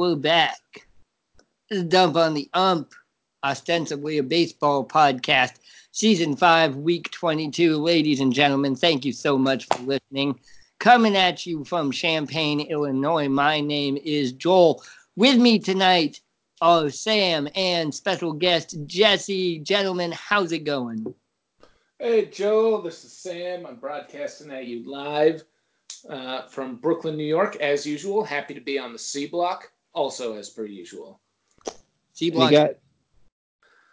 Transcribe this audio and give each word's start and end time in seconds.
we're 0.00 0.16
back. 0.16 0.56
This 1.68 1.80
is 1.80 1.84
Dump 1.84 2.16
on 2.16 2.32
the 2.32 2.48
Ump, 2.54 2.94
ostensibly 3.44 4.16
a 4.16 4.22
baseball 4.22 4.82
podcast, 4.82 5.56
season 5.92 6.36
five, 6.36 6.74
week 6.74 7.10
22. 7.10 7.76
Ladies 7.76 8.20
and 8.20 8.32
gentlemen, 8.32 8.74
thank 8.74 9.04
you 9.04 9.12
so 9.12 9.36
much 9.36 9.66
for 9.66 9.82
listening. 9.82 10.40
Coming 10.78 11.16
at 11.16 11.44
you 11.44 11.64
from 11.64 11.92
Champaign, 11.92 12.62
Illinois. 12.62 13.28
My 13.28 13.60
name 13.60 13.98
is 14.02 14.32
Joel. 14.32 14.82
With 15.16 15.36
me 15.36 15.58
tonight 15.58 16.22
are 16.62 16.88
Sam 16.88 17.46
and 17.54 17.94
special 17.94 18.32
guest 18.32 18.76
Jesse. 18.86 19.58
Gentlemen, 19.58 20.12
how's 20.12 20.52
it 20.52 20.64
going? 20.64 21.14
Hey, 21.98 22.24
Joel, 22.24 22.80
this 22.80 23.04
is 23.04 23.12
Sam. 23.12 23.66
I'm 23.66 23.76
broadcasting 23.76 24.50
at 24.50 24.64
you 24.64 24.90
live 24.90 25.44
uh, 26.08 26.46
from 26.46 26.76
Brooklyn, 26.76 27.18
New 27.18 27.22
York, 27.22 27.56
as 27.56 27.84
usual. 27.84 28.24
Happy 28.24 28.54
to 28.54 28.62
be 28.62 28.78
on 28.78 28.94
the 28.94 28.98
C 28.98 29.26
block, 29.26 29.70
also 29.92 30.36
as 30.36 30.50
per 30.50 30.64
usual. 30.64 31.20
C 32.12 32.30
block. 32.30 32.50
You 32.50 32.58
got 32.58 32.70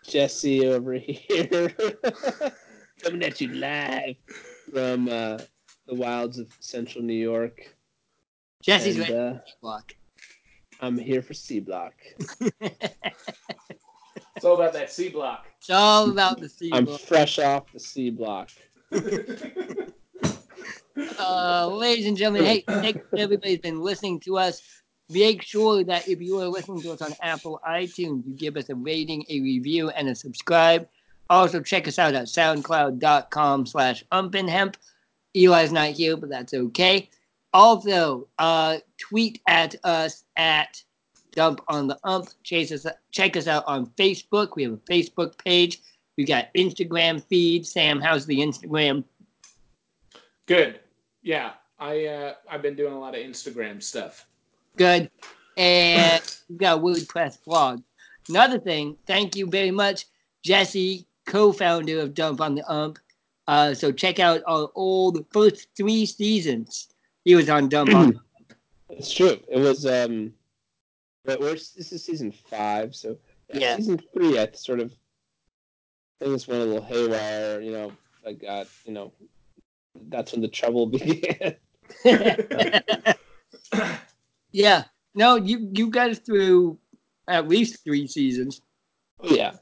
Jesse 0.06 0.68
over 0.68 0.94
here 0.94 1.70
coming 3.04 3.24
at 3.24 3.42
you 3.42 3.50
live 3.54 4.16
from 4.74 5.10
uh, 5.10 5.38
the 5.88 5.96
wilds 5.96 6.40
of 6.40 6.52
central 6.60 7.04
New 7.04 7.14
York. 7.14 7.76
Jesse's 8.62 8.98
and, 8.98 9.10
ready 9.10 9.14
uh, 9.14 9.34
C 9.46 9.54
block. 9.62 9.96
I'm 10.80 10.98
here 10.98 11.22
for 11.22 11.34
C 11.34 11.60
block. 11.60 11.94
It's 14.38 14.46
all 14.46 14.54
about 14.54 14.74
that 14.74 14.92
C 14.92 15.10
block. 15.10 15.48
It's 15.58 15.72
all 15.72 16.12
about 16.12 16.40
the 16.40 16.48
C 16.48 16.70
I'm 16.72 16.86
block. 16.86 17.02
fresh 17.02 17.40
off 17.40 17.74
the 17.74 17.80
C 17.80 18.12
block. 18.12 18.52
uh, 21.20 21.68
ladies 21.68 22.06
and 22.06 22.16
gentlemen, 22.16 22.46
hey, 22.46 22.64
thanks 22.68 23.00
for 23.10 23.18
everybody's 23.18 23.58
been 23.58 23.82
listening 23.82 24.20
to 24.22 24.38
us. 24.38 24.62
Make 25.10 25.42
sure 25.42 25.84
that 25.86 26.08
if 26.08 26.22
you 26.22 26.40
are 26.42 26.48
listening 26.48 26.82
to 26.82 26.92
us 26.92 27.02
on 27.02 27.14
Apple 27.22 27.62
iTunes, 27.68 28.28
you 28.28 28.34
give 28.36 28.58
us 28.58 28.70
a 28.70 28.76
rating, 28.76 29.26
a 29.30 29.40
review, 29.40 29.90
and 29.90 30.10
a 30.10 30.16
subscribe. 30.16 30.88
Also, 31.30 31.62
check 31.62 31.88
us 31.88 31.98
out 31.98 32.14
at 32.14 32.26
soundcloud.com 32.26 33.66
slash 33.66 34.04
umpinhemp. 34.12 34.76
Eli's 35.34 35.72
not 35.72 35.90
here, 35.90 36.18
but 36.18 36.30
that's 36.30 36.54
okay. 36.54 37.10
Also, 37.54 38.28
uh, 38.38 38.78
tweet 38.98 39.42
at 39.48 39.76
us 39.84 40.26
at 40.36 40.82
Dump 41.32 41.62
on 41.68 41.88
the 41.88 41.98
Ump. 42.04 42.30
Chase 42.44 42.72
us, 42.72 42.86
check 43.12 43.38
us 43.38 43.48
out 43.48 43.64
on 43.68 43.86
Facebook. 43.98 44.56
We 44.56 44.64
have 44.64 44.74
a 44.74 44.78
Facebook 44.78 45.38
page. 45.44 45.80
We 46.18 46.26
got 46.26 46.54
Instagram 46.56 47.24
feed. 47.24 47.66
Sam, 47.66 48.02
how's 48.02 48.26
the 48.26 48.40
Instagram? 48.40 49.04
Good. 50.48 50.80
Yeah, 51.22 51.52
I 51.78 52.06
uh, 52.06 52.34
I've 52.50 52.62
been 52.62 52.76
doing 52.76 52.94
a 52.94 53.00
lot 53.00 53.16
of 53.16 53.22
Instagram 53.22 53.84
stuff. 53.84 54.26
Good. 54.78 55.10
And 55.58 56.22
we 56.50 56.56
got 56.58 56.78
a 56.78 56.82
WordPress 56.82 57.44
blog. 57.44 57.82
Another 58.30 58.60
thing, 58.60 58.96
thank 59.08 59.36
you 59.36 59.48
very 59.48 59.72
much, 59.72 60.06
Jesse, 60.44 61.08
co-founder 61.26 62.00
of 62.00 62.14
Dump 62.14 62.42
on 62.42 62.56
the 62.56 62.72
Ump. 62.72 63.00
Uh, 63.48 63.74
so 63.74 63.92
check 63.92 64.20
out 64.20 64.42
our 64.46 64.70
old 64.76 65.26
first 65.32 65.68
three 65.76 66.06
seasons. 66.06 66.90
He 67.26 67.36
was 67.36 67.50
on 67.50 67.70
Dump 67.70 67.94
on. 67.94 68.10
the 68.14 68.20
It's 68.90 69.12
true. 69.14 69.40
It 69.50 69.60
was 69.60 69.86
um, 69.86 70.34
but 71.26 71.40
we're 71.40 71.54
this 71.54 71.92
is 71.92 72.04
season 72.04 72.32
five, 72.32 72.96
so 72.96 73.18
Yeah. 73.54 73.76
season 73.76 74.00
three. 74.14 74.40
I 74.40 74.50
sort 74.54 74.80
of 74.80 74.94
things 76.20 76.48
went 76.48 76.62
a 76.62 76.66
little 76.66 76.82
haywire. 76.84 77.62
You 77.62 77.72
know, 77.72 77.92
I 78.26 78.34
got 78.34 78.68
you 78.86 78.94
know, 78.94 79.12
that's 80.10 80.32
when 80.32 80.42
the 80.42 80.48
trouble 80.48 80.86
began. 80.98 81.56
yeah. 84.52 84.86
No, 85.16 85.36
you 85.36 85.70
you 85.74 85.90
got 85.90 86.10
us 86.10 86.20
through 86.20 86.78
at 87.28 87.48
least 87.48 87.84
three 87.84 88.08
seasons. 88.08 88.62
yeah. 89.24 89.54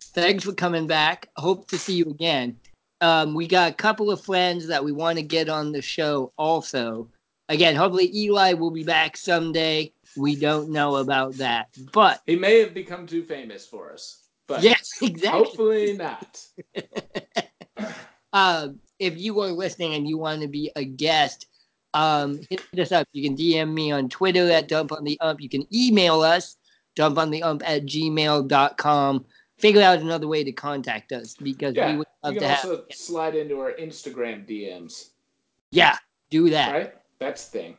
Thanks 0.00 0.44
for 0.44 0.52
coming 0.52 0.86
back. 0.86 1.28
Hope 1.36 1.68
to 1.68 1.78
see 1.78 1.94
you 1.94 2.04
again. 2.04 2.58
Um, 3.00 3.34
we 3.34 3.46
got 3.46 3.70
a 3.70 3.74
couple 3.74 4.10
of 4.10 4.20
friends 4.20 4.66
that 4.68 4.84
we 4.84 4.92
want 4.92 5.18
to 5.18 5.22
get 5.22 5.48
on 5.48 5.72
the 5.72 5.82
show 5.82 6.32
also. 6.36 7.08
Again, 7.48 7.74
hopefully 7.74 8.10
Eli 8.14 8.52
will 8.52 8.70
be 8.70 8.84
back 8.84 9.16
someday. 9.16 9.92
We 10.16 10.36
don't 10.36 10.70
know 10.70 10.96
about 10.96 11.34
that. 11.34 11.68
But 11.92 12.22
He 12.26 12.36
may 12.36 12.60
have 12.60 12.74
become 12.74 13.06
too 13.06 13.24
famous 13.24 13.66
for 13.66 13.92
us, 13.92 14.22
but 14.46 14.62
yes, 14.62 14.92
exactly. 15.02 15.44
hopefully 15.44 15.96
not. 15.96 16.46
um, 18.32 18.78
if 18.98 19.18
you 19.18 19.40
are 19.40 19.50
listening 19.50 19.94
and 19.94 20.08
you 20.08 20.16
want 20.16 20.42
to 20.42 20.48
be 20.48 20.70
a 20.76 20.84
guest, 20.84 21.46
um, 21.94 22.40
hit 22.48 22.62
us 22.78 22.92
up. 22.92 23.06
You 23.12 23.22
can 23.28 23.36
DM 23.36 23.72
me 23.72 23.90
on 23.92 24.08
Twitter 24.08 24.50
at 24.50 24.68
Dump 24.68 24.92
on 24.92 25.04
the 25.04 25.18
Ump. 25.20 25.40
You 25.40 25.48
can 25.48 25.66
email 25.74 26.20
us, 26.22 26.56
dumpontheump 26.96 27.62
at 27.64 27.84
gmail.com. 27.84 29.24
Figure 29.58 29.82
out 29.82 29.98
another 30.00 30.26
way 30.26 30.42
to 30.42 30.52
contact 30.52 31.12
us 31.12 31.34
because 31.34 31.74
Yeah, 31.76 31.92
we 31.92 31.98
would 31.98 32.06
love 32.24 32.34
you 32.34 32.40
to 32.40 32.46
can 32.46 32.54
have. 32.56 32.64
also 32.64 32.84
slide 32.90 33.34
into 33.36 33.60
our 33.60 33.72
Instagram 33.72 34.46
DMs, 34.48 35.10
Yeah, 35.70 35.96
do 36.30 36.50
that. 36.50 36.72
right? 36.72 36.94
That's 37.20 37.46
the 37.48 37.58
thing. 37.58 37.76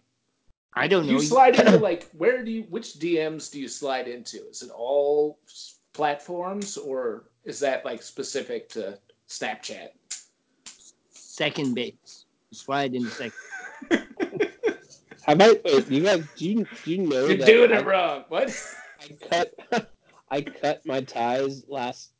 I 0.75 0.87
don't 0.87 1.05
know. 1.05 1.13
You 1.13 1.19
slide 1.21 1.59
into 1.59 1.77
like 1.89 2.09
where 2.13 2.43
do 2.43 2.51
you 2.51 2.63
which 2.69 2.93
DMs 2.93 3.51
do 3.51 3.59
you 3.59 3.67
slide 3.67 4.07
into? 4.07 4.47
Is 4.49 4.61
it 4.63 4.71
all 4.71 5.39
platforms 5.93 6.77
or 6.77 7.25
is 7.43 7.59
that 7.59 7.83
like 7.85 8.01
specific 8.01 8.69
to 8.69 8.97
Snapchat? 9.27 9.89
second 11.11 11.73
base. 11.73 12.25
Slide 12.51 12.93
in 12.95 13.07
second. 13.09 13.33
How 15.21 15.33
about 15.33 15.63
wait, 15.63 15.89
you 15.89 16.03
guys? 16.03 16.25
Do 16.35 16.49
you 16.49 16.67
do 16.83 16.91
you 16.91 16.97
know 17.07 17.25
You're 17.27 17.37
that 17.37 17.45
doing 17.45 17.71
I, 17.71 17.79
it 17.79 17.85
wrong. 17.85 18.25
What? 18.27 18.75
I 19.01 19.07
cut 19.29 19.89
I 20.31 20.41
cut 20.41 20.85
my 20.85 21.01
ties 21.01 21.63
last 21.67 22.11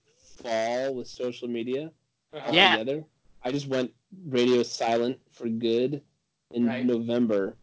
fall 0.44 0.96
with 0.96 1.08
social 1.08 1.48
media 1.48 1.92
Uh-huh. 2.34 2.50
Yeah. 2.52 2.78
altogether. 2.78 3.04
I 3.44 3.52
just 3.52 3.68
went 3.68 3.92
radio 4.28 4.64
silent 4.64 5.20
for 5.32 5.48
good 5.48 6.02
in 6.52 6.66
Right. 6.68 6.86
November. 6.86 7.58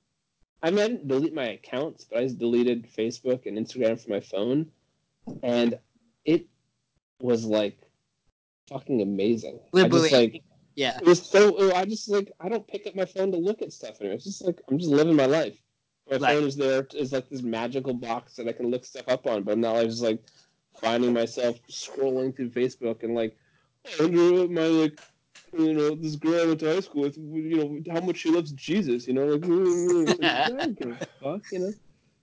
I 0.62 0.70
mean, 0.70 0.80
I 0.80 0.88
didn't 0.88 1.08
delete 1.08 1.34
my 1.34 1.48
accounts, 1.56 2.04
but 2.04 2.18
I 2.18 2.24
just 2.24 2.38
deleted 2.38 2.86
Facebook 2.86 3.46
and 3.46 3.56
Instagram 3.56 3.98
from 3.98 4.12
my 4.12 4.20
phone, 4.20 4.70
and 5.42 5.78
it 6.26 6.46
was 7.22 7.46
like 7.46 7.78
fucking 8.68 9.00
amazing. 9.00 9.58
I 9.74 9.88
just 9.88 10.12
like 10.12 10.42
Yeah. 10.80 10.98
it 10.98 11.06
was 11.06 11.22
so. 11.22 11.56
Uh, 11.58 11.74
I 11.74 11.84
just 11.84 12.08
like 12.08 12.32
I 12.40 12.48
don't 12.48 12.66
pick 12.66 12.86
up 12.86 12.94
my 12.94 13.04
phone 13.04 13.30
to 13.32 13.38
look 13.38 13.60
at 13.60 13.70
stuff 13.70 14.00
anymore. 14.00 14.14
It's 14.14 14.24
just 14.24 14.42
like 14.42 14.60
I'm 14.68 14.78
just 14.78 14.90
living 14.90 15.14
my 15.14 15.26
life. 15.26 15.58
My 16.10 16.16
Right. 16.16 16.38
phone 16.38 16.48
is 16.48 16.56
there 16.56 16.86
is 16.94 17.12
like 17.12 17.28
this 17.28 17.42
magical 17.42 17.92
box 17.92 18.36
that 18.36 18.48
I 18.48 18.52
can 18.52 18.70
look 18.70 18.86
stuff 18.86 19.04
up 19.08 19.26
on, 19.26 19.42
but 19.42 19.58
now 19.58 19.72
I'm 19.72 19.76
like 19.76 19.88
just 19.90 20.02
like 20.02 20.20
finding 20.80 21.12
myself 21.12 21.58
scrolling 21.70 22.34
through 22.34 22.50
Facebook 22.50 23.02
and 23.02 23.14
like 23.14 23.36
I 24.00 24.04
wonder 24.04 24.32
what 24.32 24.50
my 24.50 24.66
like 24.66 24.98
you 25.52 25.74
know 25.74 25.94
this 25.94 26.16
girl 26.16 26.42
I 26.42 26.46
went 26.46 26.60
to 26.60 26.72
high 26.72 26.80
school 26.80 27.02
with 27.02 27.18
you 27.18 27.56
know 27.84 27.92
how 27.92 28.00
much 28.00 28.16
she 28.18 28.30
loves 28.30 28.52
Jesus 28.52 29.06
you 29.06 29.12
know 29.12 29.26
like, 29.26 29.44
I 29.44 30.48
don't 30.48 30.78
give 30.78 30.88
a 30.92 31.06
fuck 31.22 31.42
you 31.52 31.58
know 31.58 31.74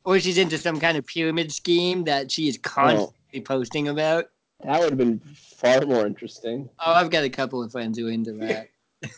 Or 0.03 0.19
she's 0.19 0.39
into 0.39 0.57
some 0.57 0.79
kind 0.79 0.97
of 0.97 1.05
pyramid 1.05 1.51
scheme 1.51 2.05
that 2.05 2.31
she 2.31 2.47
is 2.47 2.57
constantly 2.57 3.41
posting 3.41 3.87
about. 3.87 4.25
That 4.63 4.79
would 4.79 4.89
have 4.89 4.97
been 4.97 5.19
far 5.35 5.81
more 5.85 6.05
interesting. 6.05 6.69
Oh, 6.79 6.93
I've 6.93 7.11
got 7.11 7.23
a 7.23 7.29
couple 7.29 7.63
of 7.63 7.71
friends 7.71 7.97
who 7.97 8.07
are 8.07 8.11
into 8.11 8.33
that. 8.33 8.69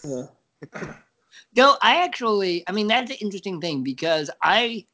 Yeah. 0.03 0.23
No, 1.55 1.77
I 1.81 2.03
actually, 2.03 2.63
I 2.67 2.71
mean, 2.71 2.87
that's 2.87 3.11
an 3.11 3.17
interesting 3.21 3.61
thing 3.61 3.83
because 3.83 4.29
I 4.41 4.85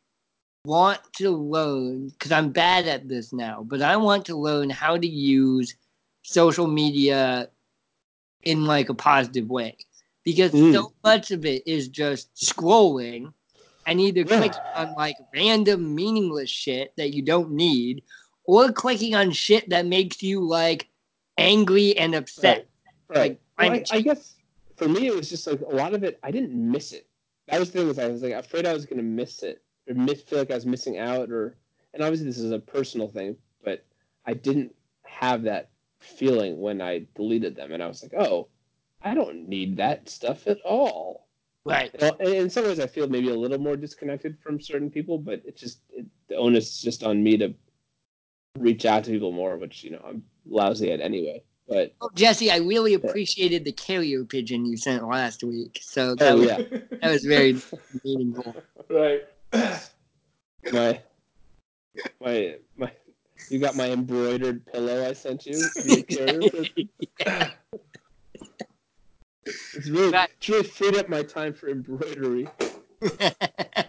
want 0.65 1.00
to 1.18 1.31
learn, 1.31 2.09
because 2.09 2.31
I'm 2.31 2.51
bad 2.51 2.88
at 2.88 3.07
this 3.07 3.33
now, 3.33 3.63
but 3.68 3.81
I 3.81 3.97
want 3.97 4.25
to 4.25 4.36
learn 4.36 4.69
how 4.69 4.97
to 4.97 5.07
use 5.07 5.75
social 6.24 6.68
media 6.68 7.50
in 8.44 8.65
like 8.65 8.89
a 8.89 8.94
positive 8.95 9.50
way. 9.50 9.77
Because 10.24 10.51
Mm. 10.53 10.74
so 10.74 10.94
much 11.03 11.30
of 11.31 11.45
it 11.45 11.62
is 11.68 11.88
just 11.88 12.33
scrolling 12.36 13.31
and 13.86 14.01
either 14.01 14.21
Yeah. 14.21 14.38
clicking 14.38 14.62
on 14.75 14.94
like 14.95 15.18
random 15.33 15.94
meaningless 15.94 16.50
shit 16.50 16.94
that 16.98 17.13
you 17.13 17.21
don't 17.21 17.51
need 17.51 18.03
or 18.47 18.71
clicking 18.71 19.15
on 19.15 19.31
shit 19.31 19.69
that 19.69 19.86
makes 19.86 20.21
you 20.21 20.42
like 20.42 20.88
angry 21.38 21.97
and 21.97 22.15
upset. 22.15 22.68
Right. 23.09 23.18
Like, 23.18 23.42
Well, 23.57 23.71
I, 23.71 23.97
I 23.97 24.01
guess 24.01 24.36
for 24.75 24.88
me, 24.88 25.07
it 25.07 25.15
was 25.15 25.30
just 25.30 25.47
like 25.47 25.62
a 25.62 25.75
lot 25.75 25.94
of 25.94 26.03
it. 26.03 26.19
I 26.24 26.31
didn't 26.31 26.53
miss 26.53 26.92
it. 26.92 27.07
That 27.47 27.59
was 27.59 27.71
the 27.71 27.80
thing. 27.80 27.88
Was 27.88 28.00
I 28.00 28.07
was 28.07 28.24
like 28.24 28.33
afraid 28.33 28.65
I 28.65 28.74
was 28.74 28.86
going 28.86 28.97
to 28.97 29.03
miss 29.03 29.44
it 29.44 29.62
or 29.88 29.95
miss, 29.95 30.21
feel 30.21 30.39
like 30.39 30.51
I 30.51 30.56
was 30.56 30.65
missing 30.65 30.97
out, 30.97 31.31
or 31.31 31.57
and 31.94 32.03
obviously 32.03 32.25
this 32.25 32.39
is 32.39 32.51
a 32.51 32.59
personal 32.59 33.07
thing, 33.07 33.38
but 33.63 33.86
I 34.25 34.33
didn't 34.33 34.74
have 35.03 35.44
that 35.44 35.69
feeling 36.00 36.59
when 36.59 36.81
I 36.81 37.06
deleted 37.15 37.56
them, 37.56 37.71
and 37.71 37.81
I 37.83 37.88
was 37.88 38.03
like, 38.03 38.13
oh, 38.15 38.48
I 39.01 39.13
don't 39.13 39.48
need 39.48 39.77
that 39.77 40.09
stuff 40.09 40.48
at 40.48 40.59
all. 40.62 41.27
Right. 41.65 41.91
Well, 42.00 42.15
and 42.19 42.30
in 42.30 42.50
some 42.50 42.65
ways, 42.65 42.80
I 42.80 42.88
feel 42.88 43.07
maybe 43.07 43.30
a 43.30 43.36
little 43.36 43.57
more 43.57 43.75
disconnected 43.75 44.38
from 44.39 44.59
certain 44.59 44.89
people, 44.89 45.18
but 45.18 45.41
it's 45.45 45.62
just 45.62 45.80
it, 45.91 46.06
the 46.27 46.36
onus 46.36 46.75
is 46.75 46.81
just 46.81 47.03
on 47.03 47.24
me 47.24 47.38
to 47.38 47.53
reach 48.57 48.85
out 48.85 49.03
to 49.05 49.11
people 49.11 49.31
more, 49.31 49.57
which 49.57 49.83
you 49.83 49.91
know 49.91 50.01
I'm 50.05 50.23
lousy 50.45 50.91
at 50.91 51.01
anyway. 51.01 51.43
But 51.67 51.95
Oh, 52.01 52.11
Jesse, 52.13 52.51
I 52.51 52.57
really 52.57 52.93
appreciated 52.93 53.65
the 53.65 53.71
carrier 53.71 54.23
pigeon 54.23 54.65
you 54.65 54.77
sent 54.77 55.07
last 55.07 55.43
week. 55.43 55.79
So 55.81 56.09
oh, 56.11 56.15
that, 56.15 56.33
oh 56.33 56.37
was, 56.37 56.47
yeah, 56.47 56.57
that 57.01 57.11
was 57.11 57.25
very 57.25 57.59
meaningful. 58.03 58.55
right. 58.89 59.23
my 60.71 61.01
my 62.21 62.55
my 62.77 62.91
you 63.49 63.59
got 63.59 63.75
my 63.75 63.91
embroidered 63.91 64.65
pillow 64.65 65.07
I 65.07 65.13
sent 65.13 65.45
you. 65.45 65.69
via? 65.77 67.51
It's 69.75 69.87
really 69.89 70.11
Right. 70.11 70.29
it's 70.37 70.49
really 70.49 70.63
freed 70.63 70.95
up 70.95 71.07
my 71.09 71.21
time 71.21 71.53
for 71.53 71.69
embroidery. 71.69 72.47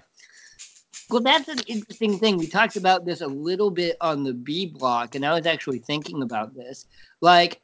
well, 1.11 1.21
that's 1.21 1.49
an 1.49 1.61
interesting 1.67 2.19
thing. 2.19 2.37
We 2.37 2.47
talked 2.47 2.77
about 2.77 3.05
this 3.05 3.21
a 3.21 3.27
little 3.27 3.71
bit 3.71 3.97
on 4.01 4.25
the 4.25 4.33
B 4.33 4.67
block, 4.67 5.15
and 5.15 5.25
I 5.25 5.35
was 5.35 5.47
actually 5.47 5.79
thinking 5.79 6.23
about 6.23 6.55
this. 6.55 6.87
Like, 7.21 7.61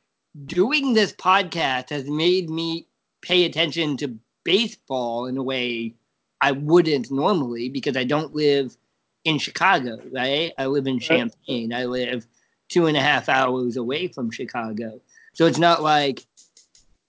doing 0.47 0.94
this 0.94 1.12
podcast 1.12 1.91
has 1.91 2.09
made 2.09 2.49
me 2.49 2.87
pay 3.21 3.44
attention 3.44 3.97
to 3.99 4.17
baseball 4.44 5.27
in 5.27 5.37
a 5.37 5.43
way 5.43 5.94
I 6.41 6.53
wouldn't 6.53 7.11
normally 7.11 7.69
because 7.69 7.97
I 7.97 8.05
don't 8.05 8.35
live 8.35 8.77
in 9.25 9.39
Chicago, 9.39 9.99
right? 10.11 10.53
I 10.59 10.67
live 10.67 10.87
in 10.87 10.99
Champaign. 10.99 11.73
I 11.73 11.85
live 11.85 12.27
two 12.69 12.87
and 12.87 12.97
a 12.97 13.00
half 13.00 13.29
hours 13.29 13.77
away 13.77 14.09
from 14.09 14.31
Chicago. 14.31 15.00
So 15.35 15.47
it's 15.47 15.59
not 15.59 15.83
like 15.83 16.27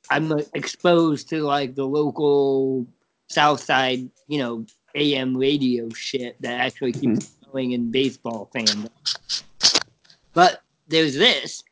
I'm 0.09 0.31
exposed 0.53 1.29
to 1.29 1.41
like 1.43 1.75
the 1.75 1.87
local 1.87 2.85
South 3.29 3.61
Side, 3.61 4.09
you 4.27 4.37
know, 4.37 4.65
AM 4.95 5.35
radio 5.35 5.89
shit 5.89 6.41
that 6.41 6.59
actually 6.59 6.93
keeps 6.93 7.33
hmm. 7.33 7.51
going 7.51 7.71
in 7.71 7.91
baseball 7.91 8.49
fandom. 8.53 8.89
But 10.33 10.61
there's 10.87 11.15
this, 11.15 11.63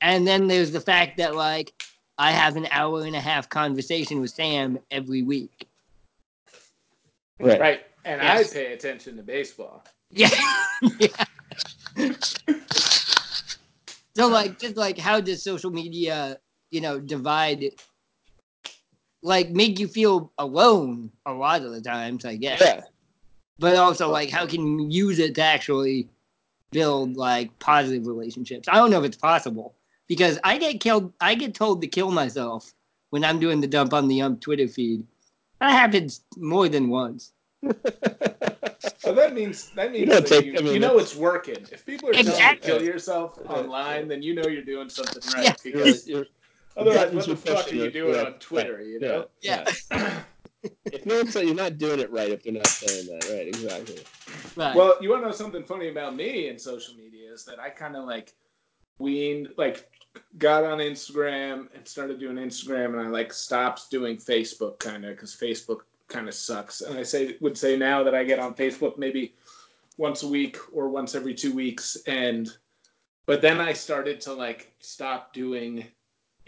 and 0.00 0.26
then 0.26 0.46
there's 0.48 0.72
the 0.72 0.80
fact 0.80 1.18
that 1.18 1.34
like 1.34 1.72
I 2.18 2.32
have 2.32 2.56
an 2.56 2.66
hour 2.70 3.04
and 3.04 3.14
a 3.14 3.20
half 3.20 3.48
conversation 3.48 4.20
with 4.20 4.30
Sam 4.30 4.78
every 4.90 5.22
week. 5.22 5.68
Right. 7.38 7.60
Right. 7.60 7.80
And 8.04 8.20
Yes. 8.20 8.50
I 8.50 8.54
pay 8.54 8.72
attention 8.72 9.16
to 9.16 9.22
baseball. 9.22 9.84
Yeah. 10.10 10.30
yeah. 10.98 11.08
So 14.16 14.26
like 14.26 14.58
just 14.58 14.76
like 14.76 14.98
how 14.98 15.20
does 15.20 15.44
social 15.44 15.70
media, 15.70 16.38
you 16.70 16.80
know, 16.80 16.98
divide 16.98 17.70
like 19.22 19.50
make 19.50 19.78
you 19.78 19.88
feel 19.88 20.32
alone 20.38 21.10
a 21.26 21.32
lot 21.32 21.62
of 21.62 21.72
the 21.72 21.80
times, 21.80 22.24
I 22.24 22.36
guess. 22.36 22.60
Yeah. 22.60 22.82
But 23.58 23.76
also 23.76 24.10
like 24.10 24.30
how 24.30 24.46
can 24.46 24.78
you 24.78 24.88
use 24.88 25.18
it 25.18 25.34
to 25.36 25.42
actually 25.42 26.08
build 26.70 27.16
like 27.16 27.56
positive 27.58 28.06
relationships? 28.06 28.68
I 28.68 28.76
don't 28.76 28.90
know 28.90 28.98
if 29.00 29.04
it's 29.04 29.16
possible 29.16 29.74
because 30.06 30.38
I 30.44 30.58
get 30.58 30.80
killed 30.80 31.12
I 31.20 31.34
get 31.34 31.54
told 31.54 31.80
to 31.82 31.88
kill 31.88 32.10
myself 32.10 32.72
when 33.10 33.24
I'm 33.24 33.40
doing 33.40 33.60
the 33.60 33.66
dump 33.66 33.92
on 33.94 34.06
the 34.08 34.20
ump 34.22 34.40
Twitter 34.40 34.68
feed. 34.68 35.04
That 35.60 35.70
happens 35.72 36.20
more 36.36 36.68
than 36.68 36.88
once. 36.88 37.32
So 38.98 39.14
that 39.14 39.34
means 39.34 39.70
that 39.70 39.90
means 39.92 40.08
that 40.10 40.26
take- 40.26 40.44
you, 40.44 40.54
I 40.58 40.60
mean, 40.62 40.74
you 40.74 40.80
know 40.80 40.98
it's 40.98 41.16
working. 41.16 41.66
If 41.72 41.84
people 41.86 42.10
are 42.10 42.12
telling 42.12 42.28
you 42.28 42.54
to 42.54 42.56
kill 42.60 42.82
yourself 42.82 43.38
online, 43.48 44.06
then 44.06 44.22
you 44.22 44.34
know 44.34 44.46
you're 44.46 44.62
doing 44.62 44.88
something 44.88 45.22
right. 45.34 45.44
Yeah. 45.44 45.54
You're- 45.64 45.82
Because 45.84 46.06
you're- 46.08 46.26
otherwise, 46.78 46.98
buttons 46.98 47.16
what 47.16 47.26
the 47.26 47.32
are 47.32 47.36
fuck 47.36 47.48
are 47.48 47.62
pushing 47.64 47.78
you 47.78 47.84
it. 47.84 47.92
doing 47.92 48.14
Yeah. 48.14 48.22
on 48.22 48.32
Twitter? 48.34 48.82
You 48.82 49.00
know. 49.00 49.26
Yeah. 49.40 49.64
yeah. 49.90 50.22
if 50.86 51.06
no 51.06 51.16
one's 51.18 51.32
saying, 51.32 51.46
you're 51.46 51.56
not 51.56 51.78
doing 51.78 52.00
it 52.00 52.10
right 52.10 52.30
if 52.30 52.42
they're 52.42 52.52
not 52.52 52.66
saying 52.66 53.06
that, 53.06 53.28
right? 53.30 53.46
Exactly. 53.46 54.00
Right. 54.56 54.74
Well, 54.74 54.96
you 55.00 55.10
want 55.10 55.22
to 55.22 55.28
know 55.28 55.34
something 55.34 55.64
funny 55.64 55.88
about 55.88 56.16
me 56.16 56.48
in 56.48 56.58
social 56.58 56.94
media 56.94 57.32
is 57.32 57.44
that 57.44 57.60
I 57.60 57.70
kind 57.70 57.96
of 57.96 58.04
like 58.04 58.34
weaned, 58.98 59.50
like, 59.56 59.88
got 60.38 60.64
on 60.64 60.78
Instagram 60.78 61.68
and 61.74 61.86
started 61.86 62.18
doing 62.18 62.36
Instagram, 62.36 62.98
and 62.98 63.00
I 63.00 63.08
like 63.08 63.32
stopped 63.32 63.90
doing 63.90 64.16
Facebook 64.16 64.78
kind 64.78 65.04
of 65.04 65.12
because 65.12 65.34
Facebook 65.36 65.80
kind 66.08 66.28
of 66.28 66.34
sucks. 66.34 66.80
And 66.80 66.98
I 66.98 67.02
say 67.02 67.36
would 67.40 67.56
say 67.56 67.76
now 67.76 68.02
that 68.02 68.14
I 68.14 68.24
get 68.24 68.38
on 68.38 68.54
Facebook 68.54 68.98
maybe 68.98 69.34
once 69.96 70.22
a 70.22 70.28
week 70.28 70.56
or 70.72 70.88
once 70.88 71.14
every 71.14 71.34
two 71.34 71.52
weeks, 71.52 71.96
and 72.06 72.48
but 73.26 73.42
then 73.42 73.60
I 73.60 73.72
started 73.72 74.20
to 74.22 74.32
like 74.32 74.72
stop 74.80 75.32
doing 75.32 75.86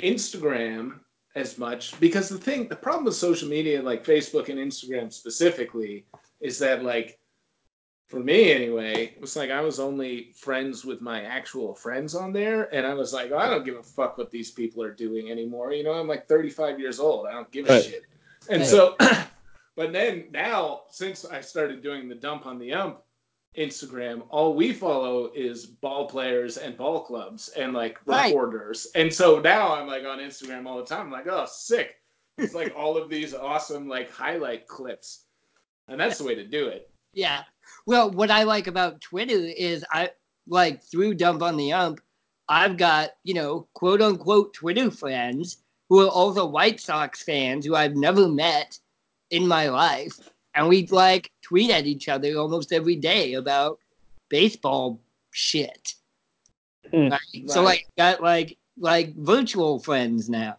Instagram 0.00 1.00
as 1.36 1.58
much 1.58 1.98
because 2.00 2.28
the 2.28 2.38
thing, 2.38 2.68
the 2.68 2.76
problem 2.76 3.04
with 3.04 3.14
social 3.14 3.48
media, 3.48 3.80
like 3.82 4.04
Facebook 4.04 4.48
and 4.48 4.58
Instagram 4.58 5.12
specifically, 5.12 6.04
is 6.40 6.58
that 6.58 6.82
like 6.82 7.18
for 8.08 8.18
me 8.18 8.50
anyway, 8.50 9.12
it 9.14 9.20
was 9.20 9.36
like 9.36 9.50
I 9.50 9.60
was 9.60 9.78
only 9.78 10.32
friends 10.36 10.84
with 10.84 11.00
my 11.00 11.22
actual 11.22 11.74
friends 11.74 12.16
on 12.16 12.32
there, 12.32 12.74
and 12.74 12.84
I 12.84 12.92
was 12.92 13.12
like, 13.12 13.30
oh, 13.30 13.38
I 13.38 13.48
don't 13.48 13.64
give 13.64 13.76
a 13.76 13.82
fuck 13.84 14.18
what 14.18 14.32
these 14.32 14.50
people 14.50 14.82
are 14.82 14.92
doing 14.92 15.30
anymore. 15.30 15.72
You 15.72 15.84
know, 15.84 15.92
I'm 15.92 16.08
like 16.08 16.26
35 16.26 16.80
years 16.80 16.98
old. 16.98 17.28
I 17.28 17.32
don't 17.32 17.50
give 17.52 17.66
a 17.66 17.68
Right. 17.70 17.84
shit. 17.84 18.04
And 18.48 18.62
Right. 18.62 18.68
so, 18.68 18.96
but 19.76 19.92
then 19.92 20.26
now, 20.32 20.82
since 20.90 21.24
I 21.24 21.40
started 21.40 21.84
doing 21.84 22.08
the 22.08 22.16
dump 22.16 22.46
on 22.46 22.58
the 22.58 22.72
ump 22.72 23.00
Instagram, 23.58 24.22
all 24.28 24.54
we 24.54 24.72
follow 24.72 25.30
is 25.34 25.66
ball 25.66 26.06
players 26.08 26.56
and 26.56 26.76
ball 26.76 27.00
clubs 27.00 27.48
and 27.48 27.72
like 27.72 27.98
Right. 28.06 28.26
reporters. 28.26 28.86
And 28.94 29.12
so 29.12 29.40
now 29.40 29.74
I'm 29.74 29.86
like 29.86 30.04
on 30.04 30.18
Instagram 30.18 30.66
all 30.66 30.78
the 30.78 30.84
time. 30.84 31.06
I'm 31.06 31.10
like, 31.12 31.26
oh, 31.26 31.46
sick. 31.50 31.96
It's 32.38 32.54
like 32.54 32.72
all 32.76 32.96
of 32.96 33.10
these 33.10 33.34
awesome 33.34 33.88
like 33.88 34.10
highlight 34.10 34.66
clips. 34.66 35.24
And 35.88 36.00
that's 36.00 36.18
the 36.18 36.24
way 36.24 36.34
to 36.36 36.46
do 36.46 36.68
it. 36.68 36.90
Yeah. 37.12 37.42
Well, 37.86 38.10
what 38.10 38.30
I 38.30 38.44
like 38.44 38.66
about 38.68 39.00
Twitter 39.00 39.32
is 39.56 39.84
I 39.92 40.10
like 40.46 40.82
through 40.82 41.14
Dump 41.14 41.42
on 41.42 41.56
the 41.56 41.72
Ump, 41.72 42.00
I've 42.48 42.76
got, 42.76 43.10
you 43.24 43.34
know, 43.34 43.68
quote 43.74 44.00
unquote 44.00 44.54
Twitter 44.54 44.90
friends 44.90 45.62
who 45.88 46.00
are 46.06 46.08
also 46.10 46.46
White 46.46 46.80
Sox 46.80 47.22
fans 47.22 47.66
who 47.66 47.74
I've 47.74 47.96
never 47.96 48.28
met 48.28 48.78
in 49.30 49.46
my 49.46 49.68
life. 49.68 50.14
And 50.54 50.68
we 50.68 50.86
like 50.86 51.30
tweet 51.50 51.70
at 51.72 51.84
each 51.84 52.08
other 52.08 52.36
almost 52.36 52.72
every 52.72 52.94
day 52.94 53.34
about 53.34 53.80
baseball 54.28 55.00
shit. 55.32 55.94
Hmm. 56.92 57.08
Right? 57.08 57.50
So 57.50 57.62
like 57.62 57.88
got 57.98 58.22
like 58.22 58.56
like 58.78 59.16
virtual 59.16 59.80
friends 59.80 60.30
now. 60.30 60.58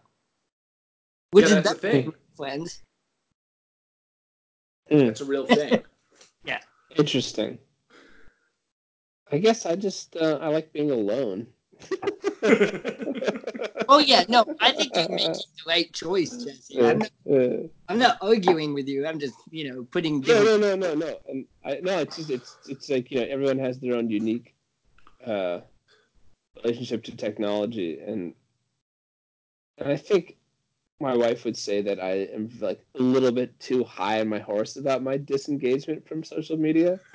Which 1.30 1.48
yeah, 1.48 1.56
is 1.58 1.64
that's 1.64 1.80
the 1.80 1.80
thing. 1.80 2.04
than 2.04 2.14
friends. 2.36 2.82
It's 4.88 5.22
a 5.22 5.24
real 5.24 5.46
thing. 5.46 5.82
Yeah. 6.44 6.58
Interesting. 6.96 7.56
I 9.30 9.38
guess 9.38 9.64
I 9.64 9.76
just 9.76 10.16
uh, 10.16 10.40
I 10.42 10.48
like 10.48 10.72
being 10.72 10.90
alone. 10.90 11.46
Oh 13.92 13.98
yeah, 13.98 14.24
no, 14.26 14.44
I 14.58 14.72
think 14.72 14.96
you're 14.96 15.08
making 15.10 15.32
the 15.58 15.64
right 15.66 15.92
choice, 15.92 16.44
Jesse. 16.44 16.80
I'm 16.80 16.98
not 17.00 17.10
Uh, 17.30 17.68
I'm 17.88 17.98
not 17.98 18.16
arguing 18.22 18.72
with 18.72 18.88
you. 18.88 19.06
I'm 19.06 19.18
just, 19.18 19.36
you 19.50 19.70
know, 19.70 19.84
putting 19.84 20.20
no, 20.20 20.26
different. 20.26 20.60
no, 20.62 20.74
no, 20.76 20.94
no, 20.94 20.94
no. 20.94 21.18
And 21.28 21.44
I, 21.62 21.80
no, 21.82 21.98
it's 21.98 22.16
just 22.16 22.30
it's 22.30 22.56
it's 22.64 22.88
like 22.88 23.10
you 23.10 23.20
know 23.20 23.26
everyone 23.28 23.58
has 23.58 23.78
their 23.78 23.96
own 23.96 24.08
unique 24.08 24.54
uh, 25.26 25.60
relationship 26.64 27.04
to 27.04 27.16
technology, 27.16 28.00
and 28.00 28.34
and 29.76 29.92
I 29.92 29.96
think 29.96 30.38
my 30.98 31.14
wife 31.14 31.44
would 31.44 31.56
say 31.56 31.82
that 31.82 32.00
I 32.00 32.32
am 32.32 32.48
like 32.60 32.80
a 32.94 33.02
little 33.02 33.32
bit 33.32 33.60
too 33.60 33.84
high 33.84 34.20
on 34.20 34.28
my 34.28 34.38
horse 34.38 34.76
about 34.76 35.02
my 35.02 35.18
disengagement 35.18 36.08
from 36.08 36.24
social 36.24 36.56
media. 36.56 36.98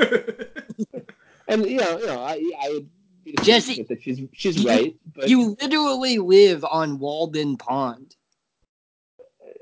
And 1.47 1.65
you 1.65 1.77
know, 1.77 1.97
you 1.97 2.05
know, 2.05 2.19
I 2.19 2.33
I 2.61 2.69
would 2.69 2.89
be 2.89 2.89
the 2.91 2.96
Jesse, 3.41 3.85
she's 4.01 4.21
she's 4.33 4.63
you- 4.63 4.69
right, 4.69 4.95
but 5.15 5.29
You 5.29 5.55
literally 5.61 6.17
live 6.19 6.63
on 6.65 6.99
Walden 6.99 7.57
Pond. 7.57 8.15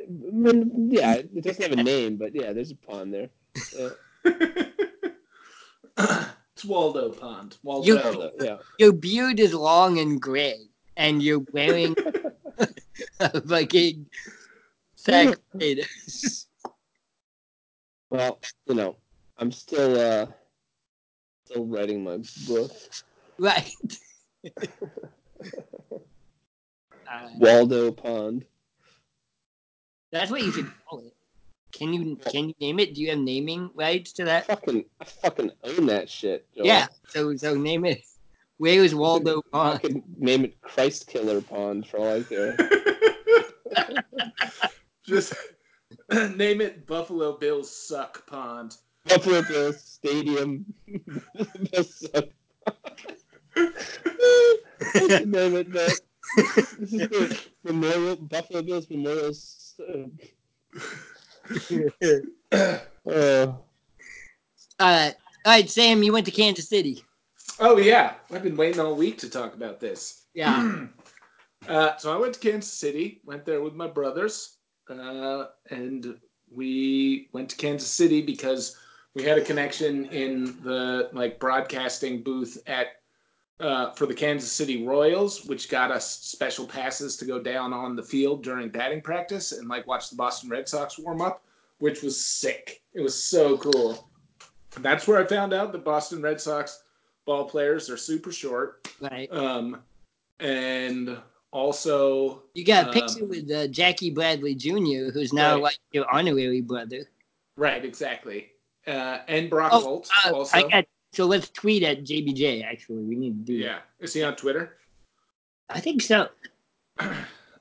Mm, 0.09 0.87
yeah, 0.91 1.13
it 1.15 1.43
doesn't 1.43 1.61
have 1.63 1.71
a 1.71 1.83
name, 1.83 2.17
but 2.17 2.35
yeah, 2.35 2.53
there's 2.53 2.71
a 2.71 2.75
pond 2.75 3.13
there. 3.13 3.29
Yeah, 3.75 3.89
it's 6.55 6.65
Waldo 6.65 7.09
Pond. 7.11 7.57
Waldo. 7.63 7.87
You- 7.87 7.95
Waldo, 7.95 8.31
yeah. 8.39 8.57
Your 8.77 8.93
beard 8.93 9.39
is 9.39 9.53
long 9.53 9.97
and 9.99 10.21
gray, 10.21 10.67
and 10.95 11.23
you're 11.23 11.43
wearing 11.51 11.95
a 13.19 13.41
fucking 13.41 14.05
sack 14.95 15.37
potatoes. 15.51 16.47
Well, 18.11 18.39
you 18.67 18.75
know, 18.75 18.95
I'm 19.37 19.51
still 19.51 19.99
uh 19.99 20.27
still 21.45 21.65
writing 21.65 22.03
my 22.03 22.19
book. 22.47 22.71
Right. 23.39 23.71
Uh, 27.11 27.27
Waldo 27.37 27.91
Pond. 27.91 28.45
that's 30.11 30.31
what 30.31 30.41
you 30.41 30.51
should 30.51 30.71
call 30.89 30.99
it. 30.99 31.13
Can 31.71 31.93
you 31.93 32.15
can 32.15 32.49
you 32.49 32.55
name 32.59 32.79
it? 32.79 32.95
Do 32.95 33.01
you 33.01 33.11
have 33.11 33.19
naming 33.19 33.69
rights 33.75 34.11
to 34.13 34.23
I 34.23 34.25
that? 34.25 34.47
fucking 34.47 34.85
I 34.99 35.05
fucking 35.05 35.51
own 35.63 35.85
that 35.85 36.09
shit. 36.09 36.47
Joel. 36.55 36.65
Yeah. 36.65 36.87
So 37.09 37.35
so 37.35 37.53
name 37.53 37.85
it. 37.85 38.01
Where 38.57 38.83
is 38.83 38.95
Waldo 38.95 39.43
I 39.53 39.57
Pond? 39.77 39.81
could 39.81 40.19
name 40.19 40.45
it 40.45 40.59
Christ 40.61 41.07
Killer 41.07 41.41
Pond 41.41 41.85
for 41.87 41.97
all 41.97 42.17
I 42.17 42.23
care. 42.23 42.57
Just 45.05 45.33
name 46.35 46.61
it 46.61 46.87
Buffalo 46.87 47.37
Bills 47.37 47.69
Suck 47.69 48.25
Pond. 48.25 48.77
Buffalo 49.07 49.43
Bills 49.43 49.79
Stadium. 49.79 50.65
Bills 51.71 51.93
suck. 51.99 52.25
name 52.25 53.17
it 55.55 55.71
that. 55.71 55.99
This 56.79 56.93
is 56.93 56.99
the 57.09 57.39
Memorial 57.63 58.15
Buffalo 58.17 58.61
Bills 58.61 58.89
Memorial. 58.89 59.27
s- 59.29 59.79
Uh, 62.51 62.77
uh, 63.07 63.53
Uh, 64.79 65.11
all 65.45 65.51
right, 65.51 65.69
Sam. 65.69 66.03
You 66.03 66.11
went 66.11 66.25
to 66.25 66.31
Kansas 66.31 66.67
City. 66.67 67.03
Oh 67.59 67.77
yeah, 67.77 68.15
I've 68.31 68.43
been 68.43 68.57
waiting 68.57 68.81
all 68.81 68.95
week 68.95 69.17
to 69.19 69.29
talk 69.29 69.53
about 69.53 69.79
this. 69.79 70.23
Yeah. 70.33 70.87
uh, 71.67 71.95
so 71.97 72.13
I 72.13 72.17
went 72.17 72.33
to 72.33 72.39
Kansas 72.39 72.71
City. 72.71 73.21
Went 73.25 73.45
there 73.45 73.61
with 73.61 73.73
my 73.73 73.87
brothers, 73.87 74.57
uh, 74.89 75.45
and 75.69 76.17
we 76.51 77.29
went 77.31 77.49
to 77.51 77.55
Kansas 77.55 77.89
City 77.89 78.21
because 78.21 78.77
we 79.13 79.23
had 79.23 79.37
a 79.37 79.41
connection 79.43 80.05
in 80.07 80.61
the 80.63 81.09
like 81.13 81.39
broadcasting 81.39 82.21
booth 82.21 82.57
at 82.67 82.87
uh, 83.59 83.91
for 83.91 84.05
the 84.05 84.13
Kansas 84.13 84.51
City 84.51 84.85
Royals, 84.85 85.45
which 85.45 85.69
got 85.69 85.91
us 85.91 86.19
special 86.19 86.65
passes 86.67 87.15
to 87.17 87.25
go 87.25 87.39
down 87.39 87.71
on 87.73 87.95
the 87.95 88.03
field 88.03 88.43
during 88.43 88.69
batting 88.69 89.01
practice 89.01 89.51
and 89.53 89.67
like 89.67 89.87
watch 89.87 90.09
the 90.09 90.15
Boston 90.15 90.49
Red 90.49 90.67
Sox 90.67 90.97
warm 90.99 91.21
up, 91.21 91.43
which 91.79 92.01
was 92.01 92.19
sick. 92.19 92.81
It 92.93 93.01
was 93.01 93.21
so 93.21 93.57
cool. 93.57 94.09
That's 94.79 95.07
where 95.07 95.23
I 95.23 95.25
found 95.25 95.53
out 95.53 95.71
the 95.71 95.77
Boston 95.77 96.21
Red 96.21 96.41
Sox 96.41 96.83
ball 97.25 97.45
players 97.45 97.89
are 97.89 97.97
super 97.97 98.31
short. 98.31 98.87
Right. 98.99 99.31
Um, 99.31 99.81
and 100.41 101.17
also 101.51 102.43
You 102.53 102.65
got 102.65 102.85
a 102.85 102.89
um, 102.89 102.93
picture 102.93 103.25
with 103.25 103.49
uh, 103.49 103.67
Jackie 103.67 104.09
Bradley 104.11 104.53
Jr., 104.53 105.11
who's 105.13 105.31
now 105.31 105.53
Right. 105.55 105.63
like 105.63 105.77
your 105.93 106.05
honorary 106.13 106.59
brother. 106.61 107.07
right, 107.55 107.83
exactly. 107.85 108.51
Uh, 108.85 109.19
and 109.29 109.49
Brock 109.49 109.71
Oh, 109.73 109.79
Holt 109.81 110.09
Uh, 110.25 110.33
also. 110.35 110.57
I 110.57 110.67
got. 110.69 110.85
So 111.15 111.25
let's 111.25 111.49
tweet 111.49 111.83
at 111.83 112.03
JBJ. 112.03 112.65
Actually, 112.65 113.03
we 113.03 113.15
need 113.15 113.45
to 113.45 113.53
do. 113.53 113.59
that. 113.59 113.63
yeah, 113.63 113.77
is 113.99 114.13
he 114.13 114.23
on 114.23 114.35
Twitter? 114.35 114.77
I 115.69 115.79
think 115.79 116.01
so. 116.01 116.29